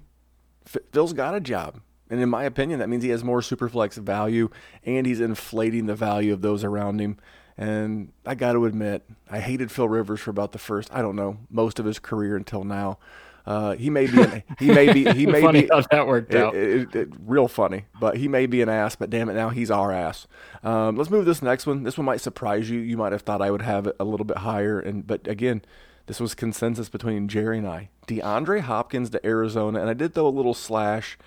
[0.66, 1.82] Phil's got a job.
[2.10, 4.50] And in my opinion, that means he has more superflex value
[4.84, 7.18] and he's inflating the value of those around him.
[7.58, 11.16] And I got to admit, I hated Phil Rivers for about the first, I don't
[11.16, 13.00] know, most of his career until now.
[13.48, 15.70] Uh, he may be, an, he may be, he may funny be.
[15.72, 16.54] how that worked it, out.
[16.54, 18.98] It, it, real funny, but he may be an ass.
[18.98, 20.28] But damn it, now he's our ass.
[20.64, 21.84] Um, let's move this next one.
[21.84, 22.82] This one might surprise you.
[22.82, 25.62] You might have thought I would have it a little bit higher, and but again,
[26.08, 27.88] this was consensus between Jerry and I.
[28.06, 31.18] DeAndre Hopkins to Arizona, and I did throw a little slash.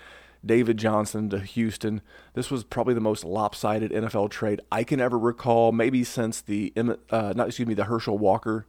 [0.43, 2.01] David Johnson to Houston.
[2.33, 6.73] This was probably the most lopsided NFL trade I can ever recall, maybe since the
[6.75, 8.65] uh, not excuse me the Herschel Walker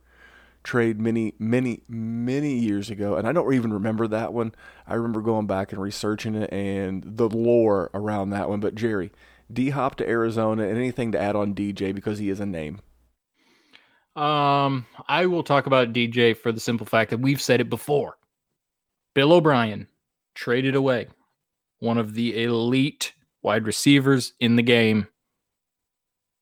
[0.62, 4.54] trade many, many, many years ago, and I don't even remember that one.
[4.86, 8.60] I remember going back and researching it and the lore around that one.
[8.60, 9.12] But Jerry,
[9.52, 12.80] D Hop to Arizona, and anything to add on DJ because he is a name.
[14.14, 18.18] Um, I will talk about DJ for the simple fact that we've said it before.
[19.14, 19.88] Bill O'Brien
[20.34, 21.08] traded away
[21.78, 25.08] one of the elite wide receivers in the game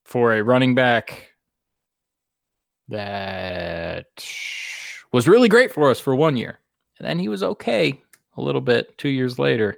[0.04, 1.29] for a running back
[2.90, 4.06] that
[5.12, 6.58] was really great for us for one year.
[6.98, 8.00] And then he was okay
[8.36, 9.76] a little bit two years later.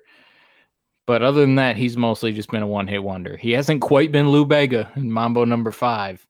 [1.07, 3.37] But other than that, he's mostly just been a one hit wonder.
[3.37, 6.27] He hasn't quite been Lou Bega in Mambo number five,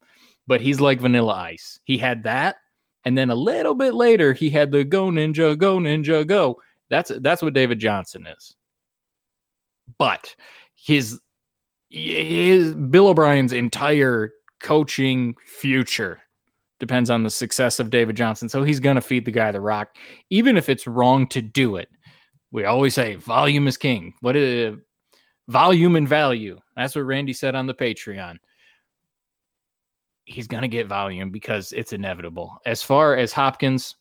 [0.47, 1.79] but he's like vanilla ice.
[1.85, 2.57] He had that.
[3.05, 6.61] And then a little bit later, he had the go ninja, go ninja, go.
[6.89, 8.55] That's that's what David Johnson is.
[9.99, 10.35] But
[10.75, 11.21] his
[11.91, 16.22] his Bill O'Brien's entire coaching future
[16.83, 18.49] depends on the success of David Johnson.
[18.49, 19.97] So he's going to feed the guy the rock,
[20.31, 21.89] even if it's wrong to do it.
[22.51, 24.15] We always say volume is king.
[24.21, 24.77] What is
[25.47, 26.59] volume and value?
[26.75, 28.39] That's what Randy said on the Patreon.
[30.25, 32.59] He's going to get volume because it's inevitable.
[32.67, 33.95] As far as Hopkins,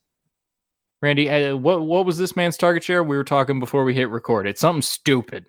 [1.04, 3.04] Randy, what what was this man's target share?
[3.04, 4.48] We were talking before we hit record.
[4.48, 5.46] It's something stupid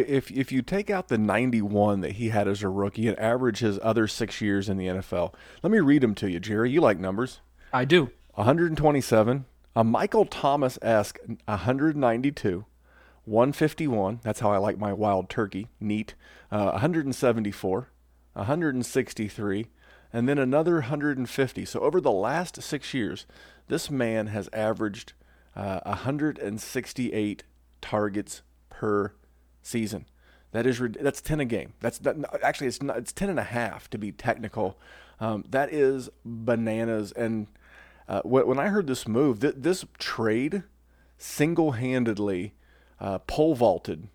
[0.00, 3.58] if if you take out the 91 that he had as a rookie and average
[3.58, 6.70] his other six years in the NFL, let me read them to you, Jerry.
[6.70, 7.40] You like numbers?
[7.72, 8.10] I do.
[8.34, 9.44] 127,
[9.76, 12.64] a Michael Thomas esque 192,
[13.24, 14.20] 151.
[14.22, 15.68] That's how I like my wild turkey.
[15.80, 16.14] Neat.
[16.50, 17.88] Uh, 174,
[18.34, 19.66] 163,
[20.12, 21.64] and then another 150.
[21.64, 23.26] So over the last six years,
[23.68, 25.14] this man has averaged
[25.56, 27.44] uh, 168
[27.80, 29.12] targets per
[29.62, 30.06] season.
[30.52, 31.72] That is that's 10 a game.
[31.80, 34.78] That's that, actually it's not, it's 10 and a half to be technical.
[35.18, 37.12] Um, that is bananas.
[37.12, 37.46] And
[38.08, 40.64] uh, when I heard this move, th- this trade
[41.16, 42.54] single handedly
[43.00, 44.08] uh, pole vaulted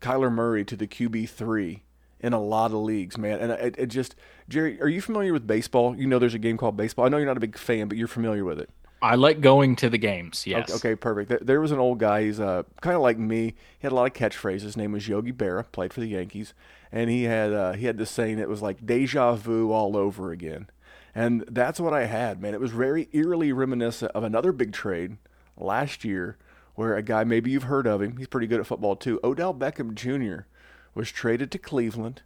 [0.00, 1.82] Kyler Murray to the QB three
[2.20, 3.40] in a lot of leagues, man.
[3.40, 4.14] And it, it, just,
[4.48, 5.96] Jerry, are you familiar with baseball?
[5.96, 7.06] You know, there's a game called baseball.
[7.06, 8.70] I know you're not a big fan, but you're familiar with it.
[9.00, 10.46] I like going to the games.
[10.46, 10.70] Yes.
[10.70, 11.46] Okay, okay perfect.
[11.46, 12.24] There was an old guy.
[12.24, 13.54] He's uh, kind of like me.
[13.78, 14.62] He had a lot of catchphrases.
[14.62, 15.70] His name was Yogi Berra.
[15.70, 16.52] Played for the Yankees,
[16.90, 20.32] and he had uh, he had this saying that was like deja vu all over
[20.32, 20.68] again.
[21.14, 22.54] And that's what I had, man.
[22.54, 25.16] It was very eerily reminiscent of another big trade
[25.56, 26.36] last year
[26.74, 29.18] where a guy, maybe you've heard of him, he's pretty good at football too.
[29.24, 30.46] Odell Beckham Jr.
[30.94, 32.22] was traded to Cleveland,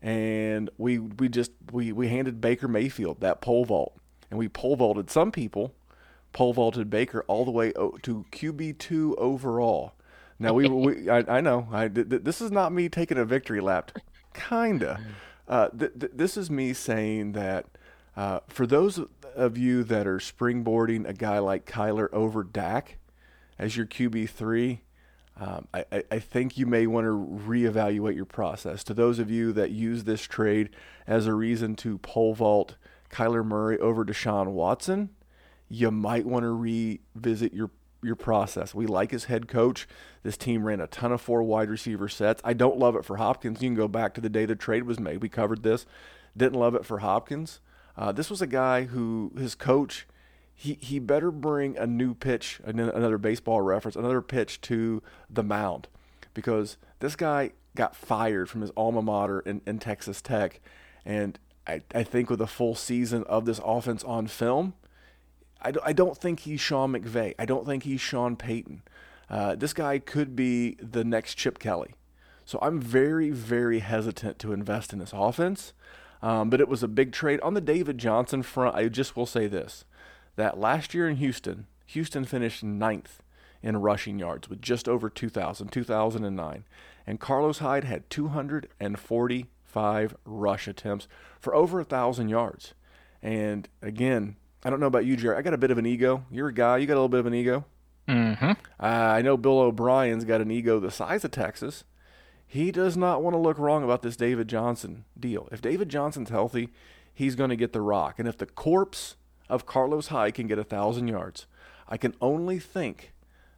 [0.00, 3.96] and we we just we we handed Baker Mayfield that pole vault,
[4.30, 5.74] and we pole vaulted some people,
[6.36, 9.94] pole vaulted Baker all the way to QB two overall.
[10.38, 13.90] Now we, we I, I know I this is not me taking a victory lap,
[14.34, 15.00] kinda.
[15.48, 17.66] Uh, th- th- this is me saying that
[18.16, 18.98] uh, for those
[19.36, 22.98] of you that are springboarding a guy like Kyler over Dak
[23.56, 24.80] as your QB three,
[25.38, 27.10] um, I, I, think you may want to
[27.46, 28.82] reevaluate your process.
[28.82, 30.70] To those of you that use this trade
[31.06, 32.74] as a reason to pole vault
[33.08, 35.10] Kyler Murray over Deshaun Watson,
[35.68, 37.70] you might want to revisit your
[38.02, 38.74] your process.
[38.74, 39.88] We like his head coach.
[40.22, 42.40] This team ran a ton of four wide receiver sets.
[42.44, 43.62] I don't love it for Hopkins.
[43.62, 45.22] You can go back to the day the trade was made.
[45.22, 45.86] We covered this.
[46.36, 47.60] Didn't love it for Hopkins.
[47.96, 50.06] Uh, this was a guy who his coach
[50.58, 55.86] he he better bring a new pitch, another baseball reference, another pitch to the mound,
[56.32, 60.62] because this guy got fired from his alma mater in, in Texas Tech,
[61.04, 64.72] and I, I think with a full season of this offense on film,
[65.62, 67.34] I, I don't think he's Sean McVay.
[67.38, 68.82] I don't think he's Sean Payton.
[69.28, 71.94] Uh, this guy could be the next Chip Kelly.
[72.44, 75.72] So I'm very, very hesitant to invest in this offense.
[76.22, 77.40] Um, but it was a big trade.
[77.40, 79.84] On the David Johnson front, I just will say this
[80.36, 83.22] that last year in Houston, Houston finished ninth
[83.62, 86.64] in rushing yards with just over 2,000, 2009.
[87.06, 91.08] And Carlos Hyde had 245 rush attempts
[91.40, 92.74] for over 1,000 yards.
[93.22, 94.36] And again,
[94.66, 95.36] I don't know about you, Jerry.
[95.36, 96.24] I got a bit of an ego.
[96.30, 97.64] You're a guy, you got a little bit of an ego.
[98.08, 98.50] Mm-hmm.
[98.50, 101.84] Uh, I know Bill O'Brien's got an ego the size of Texas
[102.46, 105.48] he does not want to look wrong about this David Johnson deal.
[105.50, 106.68] If David Johnson's healthy,
[107.12, 108.18] he's going to get the rock.
[108.18, 109.16] And if the corpse
[109.48, 111.46] of Carlos Hyde can get a thousand yards,
[111.88, 113.12] I can only think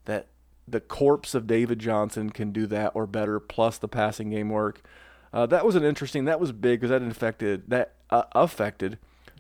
[0.07, 0.29] that
[0.67, 4.83] the corpse of David Johnson can do that or better, plus the passing game work.
[5.33, 6.25] Uh, that was an interesting.
[6.25, 8.99] That was big because that infected that uh, affected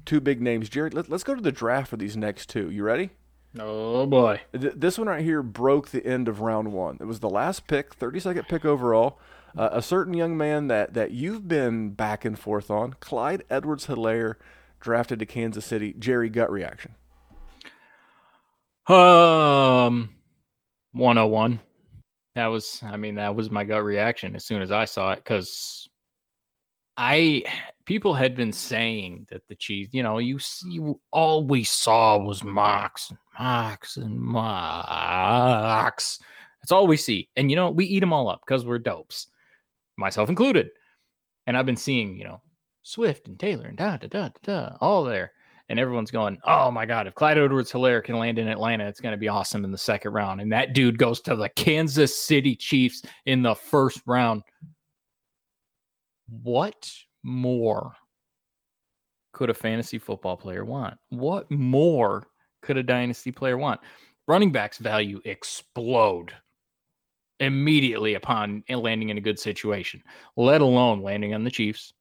[0.08, 0.68] two big names.
[0.68, 2.70] Jared, let, us go to the draft for these next two.
[2.70, 3.10] You ready?
[3.58, 4.40] Oh boy!
[4.52, 6.98] This one right here broke the end of round one.
[7.00, 9.20] It was the last pick, 32nd pick overall.
[9.56, 13.86] Uh, a certain young man that, that you've been back and forth on, Clyde Edwards
[13.86, 14.34] Helaire,
[14.78, 15.94] drafted to Kansas City.
[15.98, 16.94] Jerry, gut reaction?
[18.86, 20.10] Um,
[20.92, 21.60] 101.
[22.34, 25.16] That was, I mean, that was my gut reaction as soon as I saw it
[25.16, 25.87] because
[26.98, 27.44] I,
[27.84, 30.80] people had been saying that the Chiefs, you know, you see,
[31.12, 32.50] all we saw was and
[33.38, 36.18] mocks and mocks.
[36.60, 37.28] That's all we see.
[37.36, 39.28] And, you know, we eat them all up because we're dopes
[39.96, 40.70] myself included.
[41.46, 42.42] And I've been seeing, you know,
[42.82, 45.32] Swift and Taylor and da da da da, da all there.
[45.68, 49.00] And everyone's going, oh my God, if Clyde Edwards Helaire can land in Atlanta, it's
[49.00, 50.40] going to be awesome in the second round.
[50.40, 54.42] And that dude goes to the Kansas City Chiefs in the first round.
[56.28, 56.90] What
[57.22, 57.92] more
[59.32, 60.98] could a fantasy football player want?
[61.10, 62.26] What more
[62.62, 63.80] could a dynasty player want?
[64.26, 66.32] Running backs value explode
[67.40, 70.02] immediately upon landing in a good situation,
[70.36, 71.94] let alone landing on the Chiefs,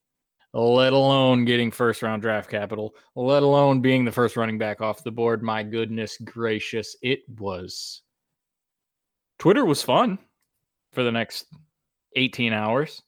[0.53, 5.03] let alone getting first round draft capital, let alone being the first running back off
[5.03, 5.43] the board.
[5.43, 8.01] My goodness gracious, it was.
[9.39, 10.17] Twitter was fun
[10.91, 11.45] for the next
[12.15, 13.03] 18 hours.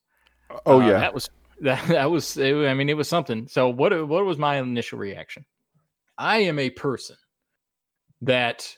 [0.66, 1.00] Oh, uh, yeah.
[1.00, 1.30] That was.
[1.62, 3.50] That, that was I mean it was something.
[3.50, 5.44] So what what was my initial reaction?
[6.18, 7.18] I am a person
[8.22, 8.78] that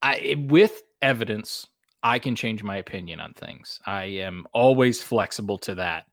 [0.00, 1.66] I with evidence
[2.04, 3.80] I can change my opinion on things.
[3.86, 6.04] I am always flexible to that.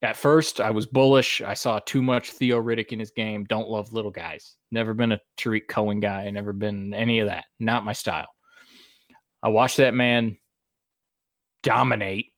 [0.00, 1.42] At first, I was bullish.
[1.42, 3.44] I saw too much Theo Riddick in his game.
[3.44, 4.56] Don't love little guys.
[4.70, 6.30] Never been a Tarik Cohen guy.
[6.30, 7.44] Never been any of that.
[7.58, 8.28] Not my style.
[9.42, 10.38] I watched that man
[11.62, 12.29] dominate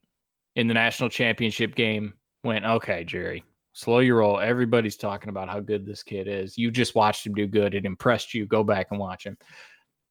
[0.57, 2.15] in the national championship game.
[2.45, 4.41] Went, okay, Jerry, slow your roll.
[4.41, 6.59] Everybody's talking about how good this kid is.
[6.59, 7.75] You just watched him do good.
[7.75, 8.47] It impressed you.
[8.47, 9.37] Go back and watch him.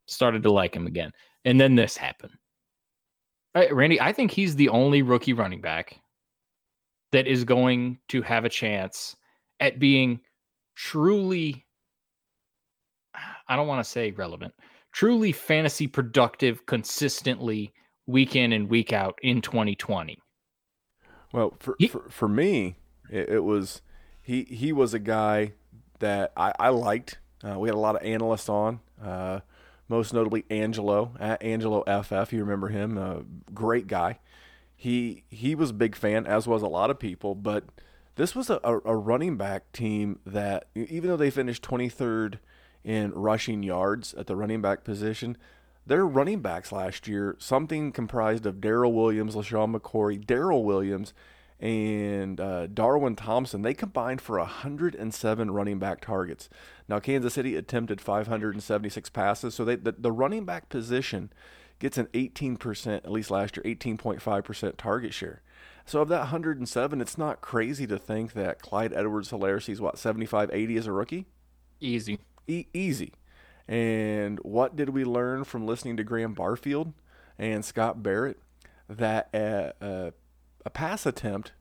[0.08, 1.12] Started to like him again.
[1.46, 2.34] And then this happened.
[3.54, 6.00] Randy, I think he's the only rookie running back
[7.12, 9.16] that is going to have a chance
[9.60, 10.22] at being
[10.76, 11.66] truly,
[13.48, 14.54] I don't want to say relevant,
[14.94, 17.74] truly fantasy productive consistently
[18.08, 20.21] week in and week out in 2020?
[21.34, 22.78] Well, for he, for, for, me,
[23.10, 23.82] it, it, was
[24.22, 25.54] he he was a guy
[26.00, 27.20] that I, I liked.
[27.44, 29.40] Uh, we had a lot of analysts on, uh,
[29.88, 32.34] most notably Angelo at Angelo FF.
[32.34, 32.98] You remember him?
[32.98, 33.22] Uh,
[33.54, 34.20] great guy.
[34.76, 37.36] He he was a big fan, as was a lot of people.
[37.36, 37.66] But
[38.16, 42.40] this was a, a running back team that, even though they finished 23rd
[42.84, 45.38] in rushing yards at the running back position,
[45.86, 51.14] their running backs last year, something comprised of Darrel Williams, LeSean McCoy, Darrel Williams,
[51.60, 56.50] and uh, Darwin Thompson, they combined for 107 running back targets.
[56.88, 61.32] Now, Kansas City attempted 576 passes, so they, the, the running back position
[61.78, 65.42] gets an 18%, at least last year, 18.5% target share.
[65.86, 69.98] So of that 107, it's not crazy to think that Clyde Edwards Helaire sees what
[69.98, 71.26] 75, 80 as a rookie.
[71.80, 73.14] Easy, e- easy.
[73.72, 76.92] And what did we learn from listening to Graham Barfield
[77.40, 78.38] and Scott Barrett?
[78.90, 80.14] That a, a,
[80.66, 81.54] a pass attempt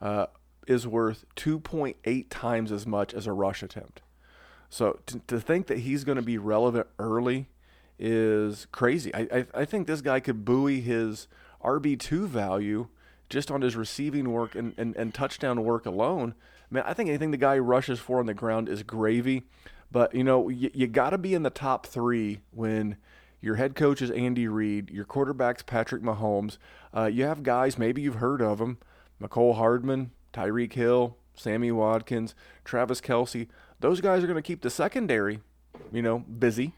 [0.00, 0.26] uh,
[0.68, 4.00] is worth 2.8 times as much as a rush attempt.
[4.70, 7.48] So to, to think that he's going to be relevant early
[7.98, 9.12] is crazy.
[9.12, 11.26] I, I, I think this guy could buoy his
[11.64, 12.86] RB2 value
[13.28, 16.36] just on his receiving work and, and, and touchdown work alone.
[16.70, 19.42] Man, I think anything the guy rushes for on the ground is gravy.
[19.90, 22.96] But you know, you, you got to be in the top three when
[23.40, 26.58] your head coach is Andy Reid, your quarterback's Patrick Mahomes.
[26.94, 28.78] Uh, you have guys maybe you've heard of them:
[29.20, 32.34] Mecole Hardman, Tyreek Hill, Sammy Watkins,
[32.64, 33.48] Travis Kelce.
[33.80, 35.40] Those guys are going to keep the secondary,
[35.92, 36.72] you know, busy.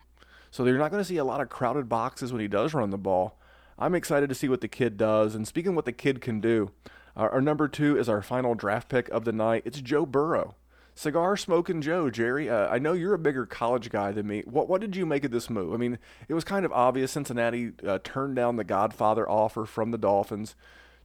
[0.50, 2.90] So you're not going to see a lot of crowded boxes when he does run
[2.90, 3.38] the ball.
[3.78, 5.34] I'm excited to see what the kid does.
[5.34, 6.70] And speaking of what the kid can do,
[7.16, 9.62] our, our number two is our final draft pick of the night.
[9.64, 10.56] It's Joe Burrow.
[10.98, 12.50] Cigar smoking Joe, Jerry.
[12.50, 14.42] Uh, I know you're a bigger college guy than me.
[14.44, 15.72] What what did you make of this move?
[15.72, 15.96] I mean,
[16.26, 20.56] it was kind of obvious Cincinnati uh, turned down the Godfather offer from the Dolphins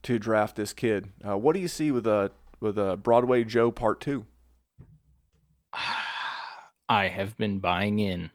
[0.02, 1.10] to draft this kid.
[1.24, 2.30] Uh, what do you see with uh,
[2.60, 4.26] with uh, Broadway Joe Part Two?
[6.90, 8.32] I have been buying in,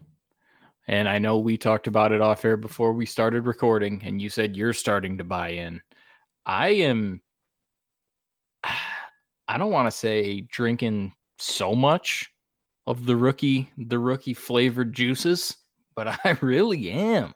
[0.87, 4.31] and I know we talked about it off air before we started recording, and you
[4.31, 5.81] said you're starting to buy in.
[6.47, 7.21] I am.
[9.51, 12.31] I don't want to say drinking so much
[12.87, 15.57] of the rookie the rookie flavored juices,
[15.95, 17.35] but I really am.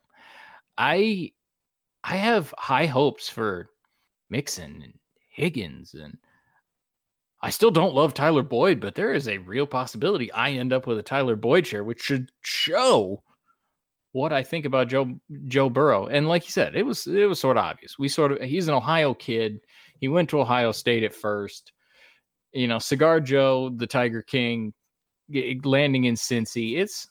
[0.79, 1.33] I
[2.05, 3.69] I have high hopes for
[4.31, 4.95] Mixon and
[5.29, 6.17] Higgins and
[7.43, 10.87] I still don't love Tyler Boyd, but there is a real possibility I end up
[10.87, 13.23] with a Tyler Boyd share, which should show
[14.13, 16.07] what I think about Joe Joe Burrow.
[16.07, 17.99] And like you said, it was it was sort of obvious.
[17.99, 19.61] We sort of he's an Ohio kid.
[19.99, 21.73] He went to Ohio State at first
[22.53, 24.73] you know, Cigar Joe, the Tiger King,
[25.65, 26.79] landing in Cincy.
[26.79, 27.09] It's,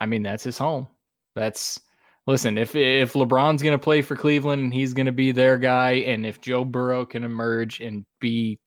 [0.00, 0.88] I mean, that's his home.
[1.34, 1.80] That's
[2.26, 2.58] listen.
[2.58, 6.40] If if LeBron's to play for Cleveland, and he's to be their guy, and if
[6.40, 8.58] Joe Burrow can emerge and be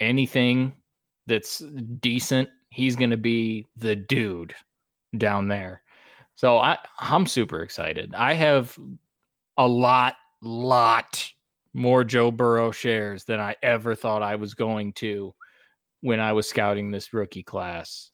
[0.00, 0.74] anything
[1.26, 1.58] that's
[2.00, 4.54] decent, he's to be the dude
[5.16, 5.82] down there.
[6.36, 8.14] So I I'm super excited.
[8.14, 8.78] I have
[9.56, 11.32] a lot lot
[11.74, 15.34] more Joe Burrow shares than I ever thought I was going to
[16.00, 18.10] when I was scouting this rookie class.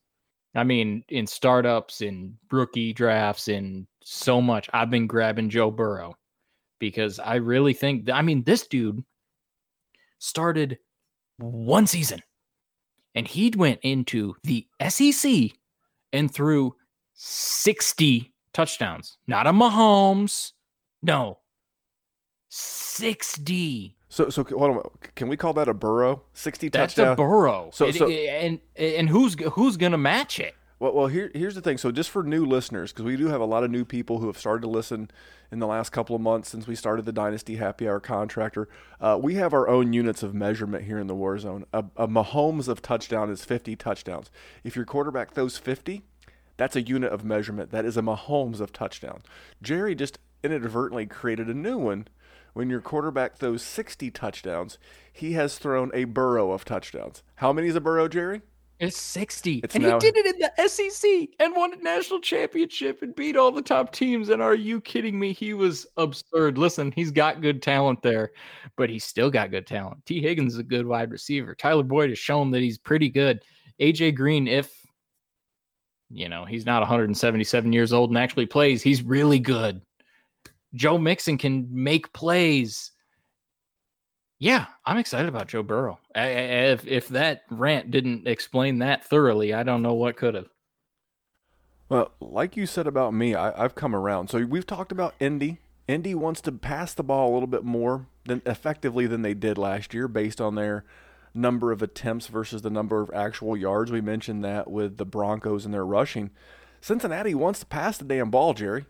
[0.55, 6.15] I mean, in startups, in rookie drafts, in so much, I've been grabbing Joe Burrow
[6.79, 9.03] because I really think, I mean, this dude
[10.19, 10.79] started
[11.39, 12.21] one season
[13.15, 15.51] and he went into the SEC
[16.13, 16.75] and threw
[17.15, 20.53] 60 touchdowns, not a Mahomes.
[21.03, 21.39] No,
[22.55, 23.97] 60.
[24.09, 24.83] So, so hold on.
[25.17, 26.23] Can we call that a Burrow?
[26.35, 27.15] 60 That's touchdown?
[27.15, 27.71] a Burrow.
[27.73, 30.55] So, so and and who's who's gonna match it?
[30.79, 31.79] Well, well, here, here's the thing.
[31.79, 34.29] So, just for new listeners, because we do have a lot of new people who
[34.29, 35.11] have started to listen
[35.51, 38.69] in the last couple of months since we started the Dynasty Happy Hour contractor,
[39.01, 41.65] uh, we have our own units of measurement here in the War Zone.
[41.73, 44.31] A, a Mahomes of touchdown is 50 touchdowns.
[44.63, 46.03] If your quarterback throws 50,
[46.57, 47.73] that's a unit of measurement.
[47.73, 49.23] That is a Mahomes of touchdown.
[49.61, 52.07] Jerry just inadvertently created a new one
[52.55, 54.79] when your quarterback throws 60 touchdowns,
[55.13, 57.23] he has thrown a Burrow of touchdowns.
[57.37, 58.43] How many is a Burrow, Jerry?
[58.81, 59.61] It's 60.
[59.63, 60.01] It's and now...
[60.01, 63.63] he did it in the SEC and won a national championship and beat all the
[63.63, 64.31] top teams.
[64.31, 65.33] And are you kidding me?
[65.33, 66.59] He was absurd.
[66.59, 68.33] Listen, he's got good talent there,
[68.77, 70.05] but he's still got good talent.
[70.07, 71.55] Tee Higgins is a good wide receiver.
[71.55, 73.43] Tyler Boyd has shown that he's pretty good.
[73.81, 74.73] AJ Green, if
[76.11, 79.81] you know, he's not 177 years old and actually plays, he's really good.
[80.75, 82.91] Joe Mixon can make plays.
[84.39, 85.99] Yeah, I'm excited about Joe Burrow.
[86.15, 86.25] I, I,
[86.73, 90.49] if if that rant didn't explain that thoroughly, I don't know what could have.
[91.89, 94.29] Well, like you said about me, I, have come around.
[94.29, 95.61] So we've talked about Indy.
[95.87, 99.59] Indy wants to pass the ball a little bit more than effectively than they did
[99.59, 100.85] last year, based on their
[101.35, 103.93] number of attempts versus the number of actual yards.
[103.93, 106.31] We mentioned that with the Broncos and their rushing.
[106.81, 108.87] Cincinnati wants to pass the damn ball, Jerry.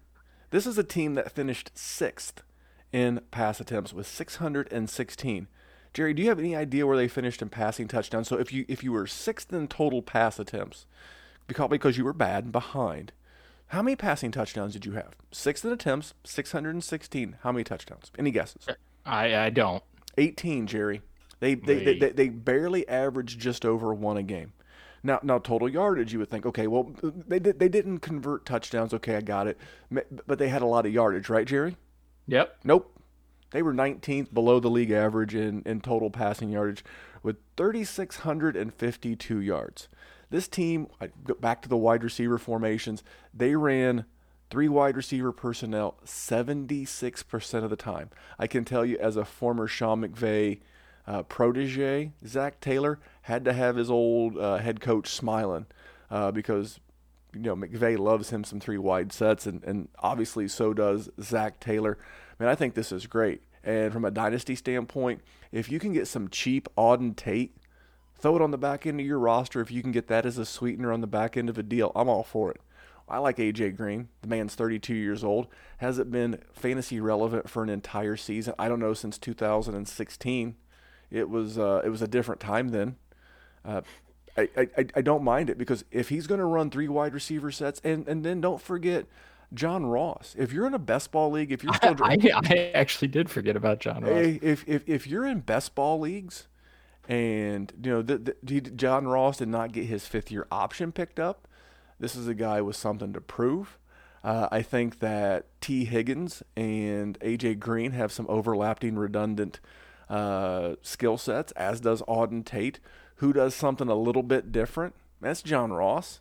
[0.55, 2.45] This is a team that finished sixth
[2.93, 5.49] in pass attempts with 616.
[5.93, 8.29] Jerry, do you have any idea where they finished in passing touchdowns?
[8.29, 10.87] So if you if you were sixth in total pass attempts,
[11.49, 13.11] because because you were bad and behind,
[13.67, 15.17] how many passing touchdowns did you have?
[15.33, 17.39] Sixth in attempts, 616.
[17.43, 18.13] How many touchdowns?
[18.17, 18.69] Any guesses?
[19.05, 19.83] I I don't.
[20.19, 21.03] 18, Jerry.
[21.41, 24.53] They they, they, they, they barely averaged just over one a game.
[25.05, 28.95] Now, now total yardage, you would think, okay, well, they did, they didn't convert touchdowns.
[28.95, 29.59] Okay, I got it,
[30.27, 31.77] but they had a lot of yardage, right, Jerry?
[32.27, 32.57] Yep.
[32.65, 32.91] Nope.
[33.51, 36.85] They were 19th below the league average in, in total passing yardage
[37.23, 39.89] with 3,652 yards.
[40.31, 44.07] This team, I go back to the wide receiver formations, they ran
[44.51, 48.11] three wide receiver personnel 76% of the time.
[48.39, 50.61] I can tell you, as a former Sean McVay
[51.07, 55.65] uh, protege, Zac Taylor had to have his old uh, head coach smiling
[56.11, 56.79] uh, because
[57.33, 61.59] you know McVay loves him some three wide sets, and, and obviously so does Zac
[61.59, 61.97] Taylor.
[62.39, 63.43] Man, I think this is great.
[63.63, 65.23] And from a dynasty standpoint,
[65.53, 67.57] if you can get some cheap Auden Tate,
[68.19, 69.63] throw it on the back end of your roster.
[69.63, 71.93] If you can get that as a sweetener on the back end of a deal,
[71.97, 72.61] I'm all for it.
[73.09, 74.09] I like AJ Green.
[74.21, 75.47] The man's 32 years old.
[75.79, 78.53] Hasn't been fantasy relevant for an entire season.
[78.59, 80.57] I don't know since 2016.
[81.11, 82.97] It was uh, it was a different time then.
[83.65, 83.81] Uh,
[84.37, 87.53] I, I, I don't mind it because if he's going to run three wide receiver
[87.53, 89.07] sets, and, and then don't forget
[89.53, 90.35] John Ross.
[90.37, 93.57] If you're in a best ball league, if you're still, I, I actually did forget
[93.57, 94.13] about John Ross.
[94.43, 96.49] If if if you're in best ball leagues,
[97.09, 101.21] and you know the, the, John Ross did not get his fifth year option picked
[101.21, 101.47] up,
[102.01, 103.79] this is a guy with something to prove.
[104.23, 109.61] Uh, I think that Tee Higgins and AJ Green have some overlapping, redundant
[110.09, 112.81] uh, skill sets, as does Auden Tate,
[113.17, 114.95] who does something a little bit different.
[115.21, 116.21] That's John Ross,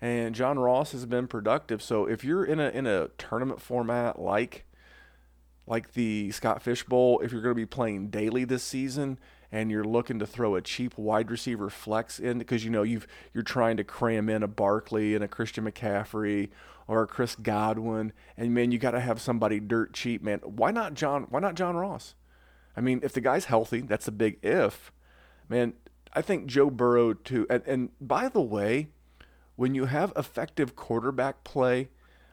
[0.00, 1.82] and John Ross has been productive.
[1.82, 4.64] So if you're in a in a tournament format like
[5.66, 9.18] like the Scott Fish Bowl, if you're going to be playing daily this season
[9.50, 13.06] and you're looking to throw a cheap wide receiver flex in because you know you've
[13.32, 16.50] you're trying to cram in a Barkley and a Christian McCaffrey
[16.88, 20.38] or a Chris Godwin, and man, you got to have somebody dirt cheap, man.
[20.40, 21.26] Why not John?
[21.30, 22.14] Why not John Ross?
[22.76, 24.92] I mean, if the guy's healthy, that's a big if.
[25.48, 25.74] Man,
[26.16, 27.46] I think Joe Burrow too.
[27.50, 28.88] And, and by the way,
[29.54, 31.90] when you have effective quarterback play,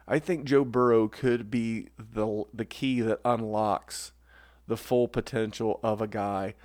[0.07, 4.13] I think Joe Burrow could be the the key that unlocks
[4.67, 6.55] the full potential of a guy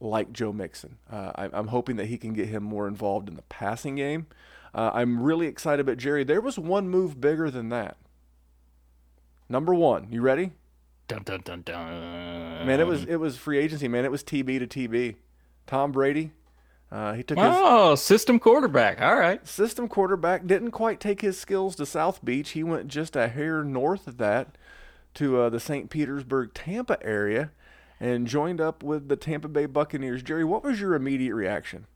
[0.00, 0.98] like Joe Mixon.
[1.10, 4.26] Uh, I, am hoping that he can get him more involved in the passing game.
[4.74, 6.24] Uh, I'm really excited about Jerry.
[6.24, 7.96] There was one move bigger than that.
[9.48, 10.52] Number one, you ready?
[11.06, 12.66] Dun dun dun dun.
[12.66, 13.86] Man, it was it was free agency.
[13.88, 15.16] Man, it was TB to TB.
[15.66, 16.32] Tom Brady.
[16.90, 19.00] Uh, he took oh his, system quarterback.
[19.02, 22.50] All right, system quarterback didn't quite take his skills to South Beach.
[22.50, 24.56] He went just a hair north of that
[25.14, 25.90] to uh, the St.
[25.90, 27.50] Petersburg, Tampa area,
[28.00, 30.22] and joined up with the Tampa Bay Buccaneers.
[30.22, 31.86] Jerry, what was your immediate reaction?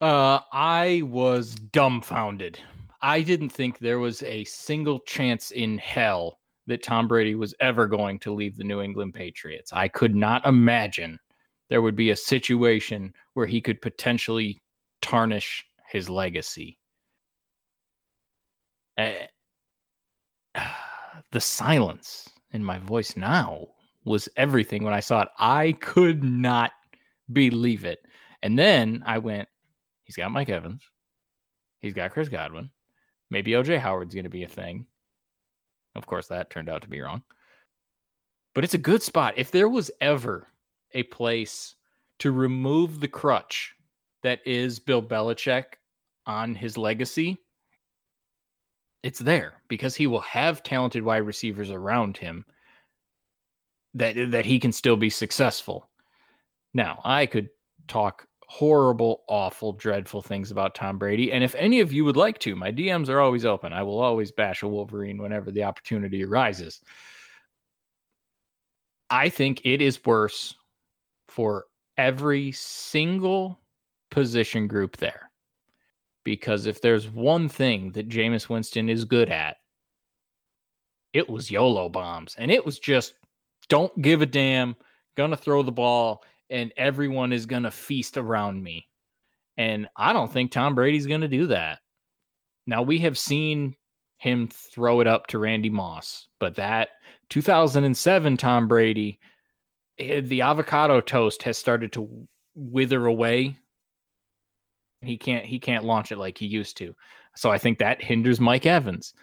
[0.00, 2.58] Uh, I was dumbfounded.
[3.00, 7.86] I didn't think there was a single chance in hell that Tom Brady was ever
[7.86, 9.72] going to leave the New England Patriots.
[9.72, 11.18] I could not imagine
[11.68, 14.60] there would be a situation where he could potentially
[15.00, 16.78] tarnish his legacy.
[18.98, 19.12] Uh,
[21.32, 23.66] the silence in my voice now
[24.04, 25.28] was everything when I saw it.
[25.38, 26.72] I could not
[27.32, 28.00] believe it.
[28.42, 29.48] And then I went,
[30.04, 30.82] he's got Mike Evans.
[31.80, 32.70] He's got Chris Godwin.
[33.30, 34.86] Maybe OJ Howard's going to be a thing.
[35.94, 37.22] Of course, that turned out to be wrong.
[38.54, 39.34] But it's a good spot.
[39.36, 40.48] If there was ever
[40.94, 41.74] a place
[42.20, 43.74] to remove the crutch
[44.22, 45.64] that is Bill Belichick
[46.26, 47.38] on his legacy,
[49.02, 52.44] it's there because he will have talented wide receivers around him
[53.94, 55.88] that that he can still be successful.
[56.72, 57.48] Now, I could
[57.88, 61.32] talk horrible, awful, dreadful things about Tom Brady.
[61.32, 63.72] And if any of you would like to, my DMs are always open.
[63.72, 66.80] I will always bash a Wolverine whenever the opportunity arises.
[69.08, 70.54] I think it is worse
[71.34, 71.64] for
[71.96, 73.58] every single
[74.10, 75.30] position group there.
[76.24, 79.56] Because if there's one thing that Jameis Winston is good at,
[81.12, 82.36] it was YOLO bombs.
[82.38, 83.14] And it was just
[83.68, 84.76] don't give a damn,
[85.16, 88.86] gonna throw the ball and everyone is to feast around me.
[89.56, 91.78] And I don't think Tom Brady's to do that.
[92.66, 93.74] Now we have seen
[94.18, 96.90] him throw it up to Randy Moss, but that
[97.30, 99.18] 2007 Tom Brady,
[99.98, 103.56] Eh, the avocado toast has started to wither away.
[105.00, 106.94] He can't he can't launch it like he used to.
[107.34, 109.14] So I think that hinders Mike Evans.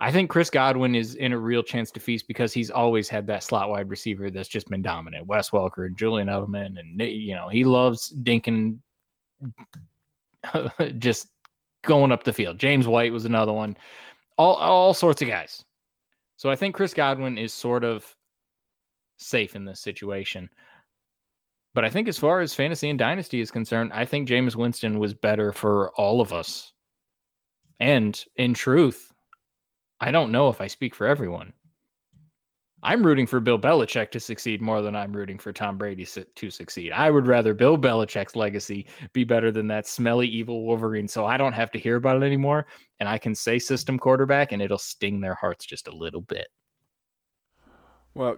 [0.00, 3.26] I think Chris Godwin is in a real chance to feast because he's always had
[3.28, 5.26] that slot wide receiver that's just been dominant.
[5.26, 8.78] Wes Welker and Julian Edelman, and you know he loves dinking,
[10.98, 11.28] just
[11.84, 12.58] going up the field.
[12.58, 13.76] James White was another one.
[14.36, 15.64] All all sorts of guys.
[16.36, 18.14] So I think Chris Godwin is sort of
[19.16, 20.48] safe in this situation.
[21.74, 24.98] But I think as far as fantasy and dynasty is concerned, I think Jameis Winston
[24.98, 26.72] was better for all of us.
[27.80, 29.12] And in truth,
[30.00, 31.52] I don't know if I speak for everyone.
[32.84, 36.50] I'm rooting for Bill Belichick to succeed more than I'm rooting for Tom Brady to
[36.50, 36.92] succeed.
[36.92, 41.38] I would rather Bill Belichick's legacy be better than that smelly, evil Wolverine so I
[41.38, 42.66] don't have to hear about it anymore.
[43.00, 46.48] And I can say system quarterback and it'll sting their hearts just a little bit.
[48.14, 48.36] Well,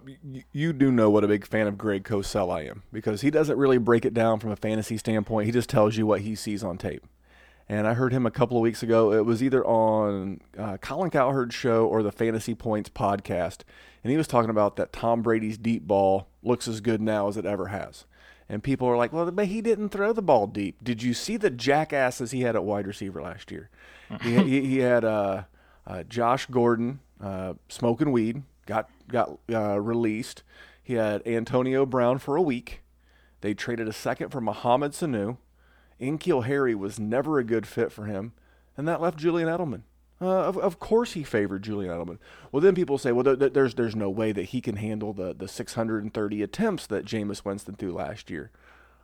[0.51, 3.57] you do know what a big fan of Greg Cosell I am because he doesn't
[3.57, 5.45] really break it down from a fantasy standpoint.
[5.45, 7.05] He just tells you what he sees on tape
[7.69, 9.11] and I heard him a couple of weeks ago.
[9.11, 13.61] It was either on uh, Colin Cowherd's show or the Fantasy Points podcast,
[14.03, 17.35] and he was talking about that Tom Brady's deep ball looks as good now as
[17.35, 18.05] it ever has.
[18.49, 20.81] And people are like, well, but he didn't throw the ball deep.
[20.81, 23.69] Did you see the jackasses he had at wide receiver last year?
[24.21, 25.43] he, he, he, had uh,
[25.85, 30.43] uh, Josh Gordon uh, smoking weed, got got uh, released.
[30.83, 32.81] He had Antonio Brown for a week.
[33.41, 35.37] They traded a second for Mohamed Sanu
[35.99, 38.33] N'Keal Harry was never a good fit for him,
[38.75, 39.81] and that left Julian Edelman.
[40.19, 42.17] Uh, of, of course, he favored Julian Edelman.
[42.51, 45.33] Well, then people say, well, th- there's there's no way that he can handle the
[45.33, 48.51] the 630 attempts that Jameis Winston threw last year.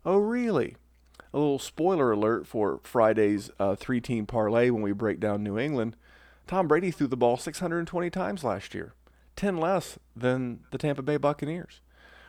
[0.05, 0.76] Oh, really?
[1.34, 5.57] A little spoiler alert for Friday's uh, three team parlay when we break down New
[5.57, 5.95] England.
[6.45, 8.93] Tom Brady threw the ball 620 times last year,
[9.36, 11.81] 10 less than the Tampa Bay Buccaneers.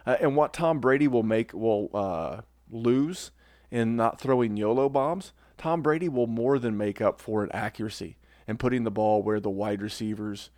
[0.07, 3.31] Uh, and what Tom Brady will make will uh, lose
[3.71, 8.17] in not throwing YOLO bombs, Tom Brady will more than make up for it accuracy
[8.47, 10.51] and putting the ball where the wide receivers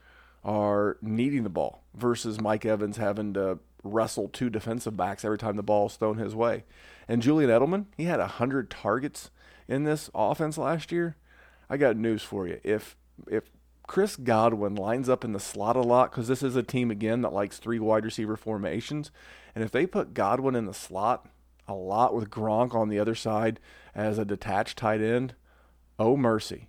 [0.44, 5.57] are needing the ball versus Mike Evans having to wrestle two defensive backs every time
[5.57, 6.64] the ball is thrown his way.
[7.09, 9.30] And Julian Edelman, he had 100 targets
[9.68, 11.16] in this offense last year.
[11.68, 12.61] I got news for you.
[12.62, 12.97] If
[13.28, 13.44] if
[13.87, 17.22] Chris Godwin lines up in the slot a lot because this is a team again
[17.22, 19.11] that likes three wide receiver formations,
[19.55, 21.28] and if they put Godwin in the slot,
[21.68, 23.61] a lot with Gronk on the other side
[23.95, 25.34] as a detached tight end.
[25.99, 26.68] Oh, mercy.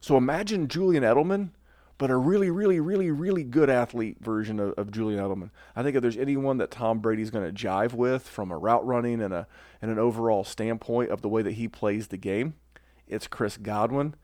[0.00, 1.50] So imagine Julian Edelman,
[1.98, 5.50] but a really, really, really, really good athlete version of, of Julian Edelman.
[5.76, 8.84] I think if there's anyone that Tom Brady's going to jive with from a route
[8.84, 9.46] running and, a,
[9.80, 12.54] and an overall standpoint of the way that he plays the game,
[13.06, 14.14] it's Chris Godwin.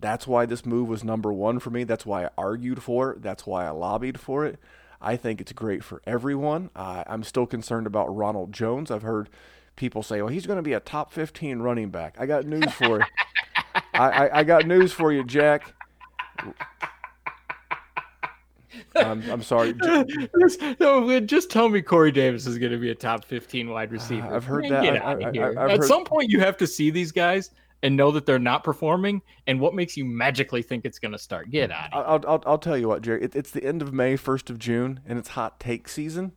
[0.00, 1.84] That's why this move was number one for me.
[1.84, 3.22] That's why I argued for it.
[3.22, 4.58] That's why I lobbied for it.
[5.00, 6.70] I think it's great for everyone.
[6.74, 8.90] Uh, I'm still concerned about Ronald Jones.
[8.90, 9.28] I've heard
[9.76, 12.72] people say, "Well, he's going to be a top 15 running back." I got news
[12.72, 13.04] for you.
[13.94, 15.72] I, I, I, got news for you, Jack.
[18.96, 19.74] I'm, I'm sorry.
[19.74, 23.92] Just, no, just tell me Corey Davis is going to be a top 15 wide
[23.92, 24.34] receiver.
[24.34, 24.84] I've heard that.
[25.04, 25.84] I, At heard...
[25.84, 27.50] some point, you have to see these guys
[27.82, 29.22] and know that they're not performing.
[29.46, 31.50] And what makes you magically think it's going to start?
[31.50, 31.88] Get out.
[31.92, 33.22] I'll, I'll, I'll tell you what, Jerry.
[33.22, 36.32] It, it's the end of May, first of June, and it's hot take season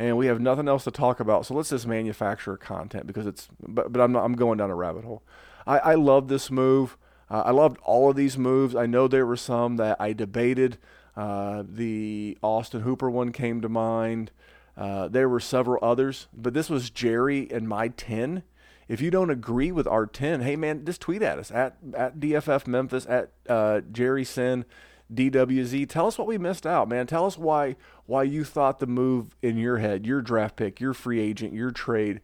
[0.00, 1.44] and we have nothing else to talk about.
[1.44, 3.48] So let's just manufacture content because it's.
[3.60, 5.22] But but I'm not, I'm going down a rabbit hole.
[5.66, 6.96] I I love this move.
[7.30, 8.74] Uh, I loved all of these moves.
[8.74, 10.78] I know there were some that I debated.
[11.16, 14.30] Uh, the Austin Hooper one came to mind.
[14.76, 18.42] Uh, there were several others, but this was Jerry and my 10.
[18.90, 22.18] If you don't agree with our 10, hey man, just tweet at us at, at
[22.18, 24.64] DFF Memphis, at uh, Jerry Sin.
[25.12, 25.88] DWZ.
[25.88, 27.04] Tell us what we missed out, man.
[27.08, 27.74] Tell us why
[28.06, 31.72] why you thought the move in your head, your draft pick, your free agent, your
[31.72, 32.20] trade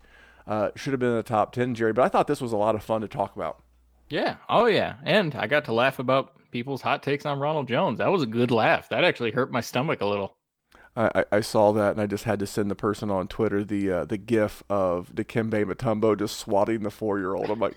[0.47, 1.93] uh, should have been in the top ten, Jerry.
[1.93, 3.61] But I thought this was a lot of fun to talk about.
[4.09, 4.37] Yeah.
[4.49, 4.99] Oh yeah.
[5.03, 7.99] And I got to laugh about people's hot takes on Ronald Jones.
[7.99, 8.89] That was a good laugh.
[8.91, 10.37] That actually hurt my stomach a little.
[10.97, 13.91] I, I saw that and I just had to send the person on Twitter the
[13.91, 17.51] uh, the gif of Dikembe Mutombo just swatting the four year old.
[17.51, 17.77] I'm like,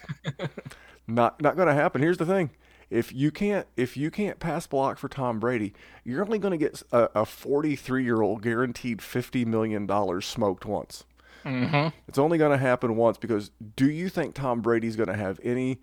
[1.08, 2.02] not not going to happen.
[2.02, 2.52] Here's the thing:
[2.90, 5.74] if you can't if you can't pass block for Tom Brady,
[6.04, 11.04] you're only going to get a 43 year old guaranteed 50 million dollars smoked once.
[11.46, 11.90] Mm-hmm.
[12.08, 15.40] It's only going to happen once because do you think Tom Brady's going to have
[15.44, 15.80] any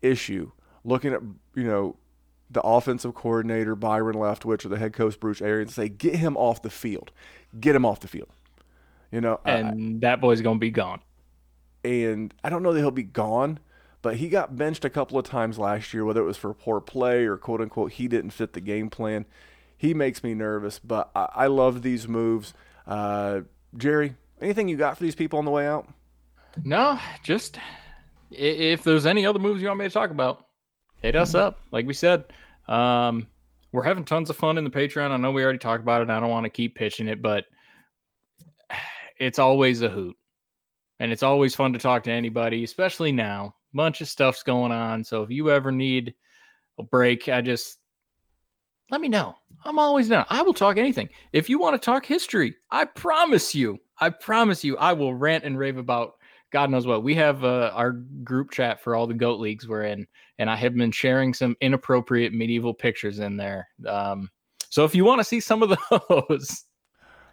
[0.00, 0.50] issue
[0.84, 1.22] looking at
[1.54, 1.96] you know
[2.52, 6.62] the offensive coordinator Byron Leftwich or the head coach Bruce Arians say get him off
[6.62, 7.10] the field,
[7.58, 8.28] get him off the field,
[9.10, 11.00] you know, and I, that boy's going to be gone.
[11.84, 13.58] And I don't know that he'll be gone,
[14.02, 16.80] but he got benched a couple of times last year, whether it was for poor
[16.80, 19.24] play or quote unquote he didn't fit the game plan.
[19.76, 22.54] He makes me nervous, but I, I love these moves.
[22.86, 23.40] Uh,
[23.76, 25.88] Jerry, anything you got for these people on the way out?
[26.64, 27.58] No, just
[28.30, 30.46] if there's any other moves you want me to talk about,
[31.00, 31.60] hit us up.
[31.70, 32.24] Like we said,
[32.68, 33.26] um,
[33.72, 35.10] we're having tons of fun in the Patreon.
[35.10, 36.10] I know we already talked about it.
[36.10, 37.44] I don't want to keep pitching it, but
[39.18, 40.16] it's always a hoot.
[41.00, 43.56] And it's always fun to talk to anybody, especially now.
[43.74, 45.02] Bunch of stuff's going on.
[45.02, 46.14] So if you ever need
[46.78, 47.78] a break, I just
[48.90, 49.34] let me know.
[49.64, 50.26] I'm always down.
[50.28, 51.08] I will talk anything.
[51.32, 55.44] If you want to talk history, I promise you, I promise you, I will rant
[55.44, 56.14] and rave about
[56.52, 57.02] God knows what.
[57.02, 60.06] We have uh, our group chat for all the goat leagues we're in,
[60.38, 63.68] and I have been sharing some inappropriate medieval pictures in there.
[63.86, 64.30] Um,
[64.68, 65.70] so if you want to see some of
[66.08, 66.64] those,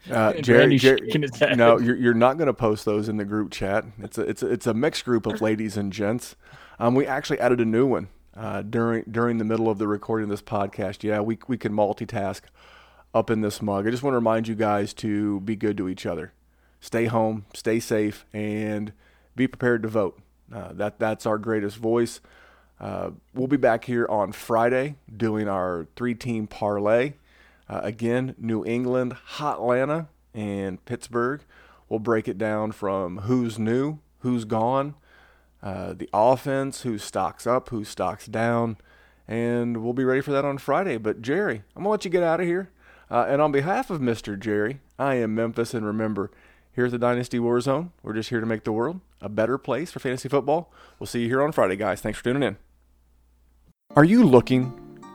[0.10, 1.12] uh, Jerry, Jerry
[1.56, 3.86] no, you're, you're not going to post those in the group chat.
[4.00, 6.36] It's a it's a, it's a mixed group of ladies and gents.
[6.80, 10.26] Um, we actually added a new one uh, during during the middle of the recording
[10.26, 11.04] of this podcast.
[11.04, 12.42] Yeah, we we can multitask
[13.14, 13.88] up in this mug.
[13.88, 16.32] I just want to remind you guys to be good to each other,
[16.80, 18.94] stay home, stay safe, and
[19.40, 20.20] be prepared to vote.
[20.54, 22.20] Uh, that that's our greatest voice.
[22.80, 27.14] Uh, we'll be back here on Friday doing our three-team parlay.
[27.68, 31.42] Uh, again, New England, Hotlanta, and Pittsburgh.
[31.88, 34.96] We'll break it down from who's new, who's gone,
[35.64, 38.78] uh, the offense, who stocks up, who stocks down,
[39.28, 40.98] and we'll be ready for that on Friday.
[40.98, 42.70] But Jerry, I'm gonna let you get out of here.
[43.12, 44.40] Uh, and on behalf of Mr.
[44.40, 46.30] Jerry, I am Memphis, and remember,
[46.74, 49.92] here at the Dynasty Warzone, we're just here to make the world a better place
[49.92, 50.72] for fantasy football.
[51.00, 52.02] We'll see you here on Friday, guys.
[52.02, 52.58] Thanks for tuning in.
[53.96, 54.72] Are you looking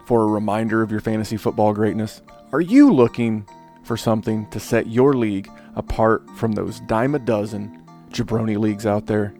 [0.06, 2.22] for a reminder of your fantasy football greatness?
[2.52, 3.48] Are you looking
[3.85, 9.06] for something to set your league apart from those dime a dozen jabroni leagues out
[9.06, 9.35] there?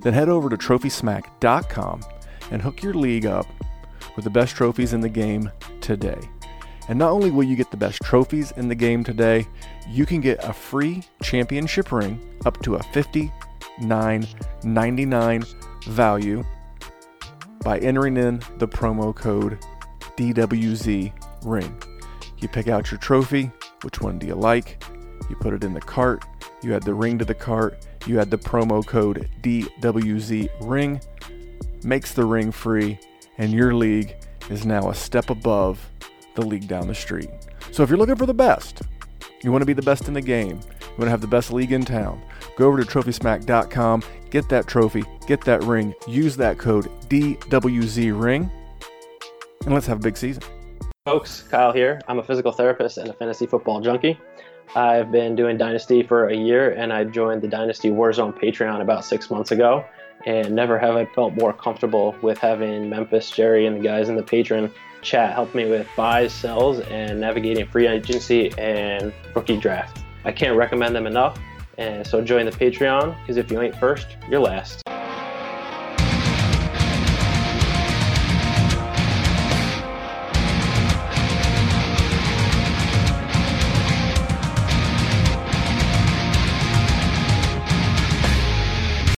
[0.00, 2.00] Then head over to trophysmack.com
[2.50, 3.46] and hook your league up
[4.16, 5.50] with the best trophies in the game
[5.80, 6.18] today.
[6.88, 9.46] And not only will you get the best trophies in the game today,
[9.88, 12.82] you can get a free championship ring up to a
[13.80, 16.44] $59.99 value
[17.62, 19.58] by entering in the promo code
[20.16, 21.12] DWZ
[21.44, 21.82] ring.
[22.38, 23.50] You pick out your trophy,
[23.82, 24.82] which one do you like?
[25.28, 26.24] You put it in the cart,
[26.62, 31.00] you add the ring to the cart, you add the promo code DWZ ring,
[31.84, 32.98] makes the ring free,
[33.38, 34.16] and your league
[34.50, 35.90] is now a step above
[36.34, 37.30] the league down the street.
[37.70, 38.82] So if you're looking for the best,
[39.42, 41.52] you want to be the best in the game, you want to have the best
[41.52, 42.22] league in town,
[42.58, 48.50] go over to trophysmack.com, get that trophy, get that ring, use that code DWZRing,
[49.64, 50.42] and let's have a big season.
[51.06, 52.00] Folks, Kyle here.
[52.08, 54.18] I'm a physical therapist and a fantasy football junkie.
[54.76, 59.04] I've been doing Dynasty for a year and I joined the Dynasty Warzone Patreon about
[59.04, 59.84] six months ago.
[60.26, 64.16] And never have I felt more comfortable with having Memphis, Jerry, and the guys in
[64.16, 64.70] the Patreon
[65.00, 70.02] chat help me with buys, sells, and navigating free agency and rookie draft.
[70.24, 71.38] I can't recommend them enough.
[71.78, 74.82] And so join the Patreon because if you ain't first, you're last.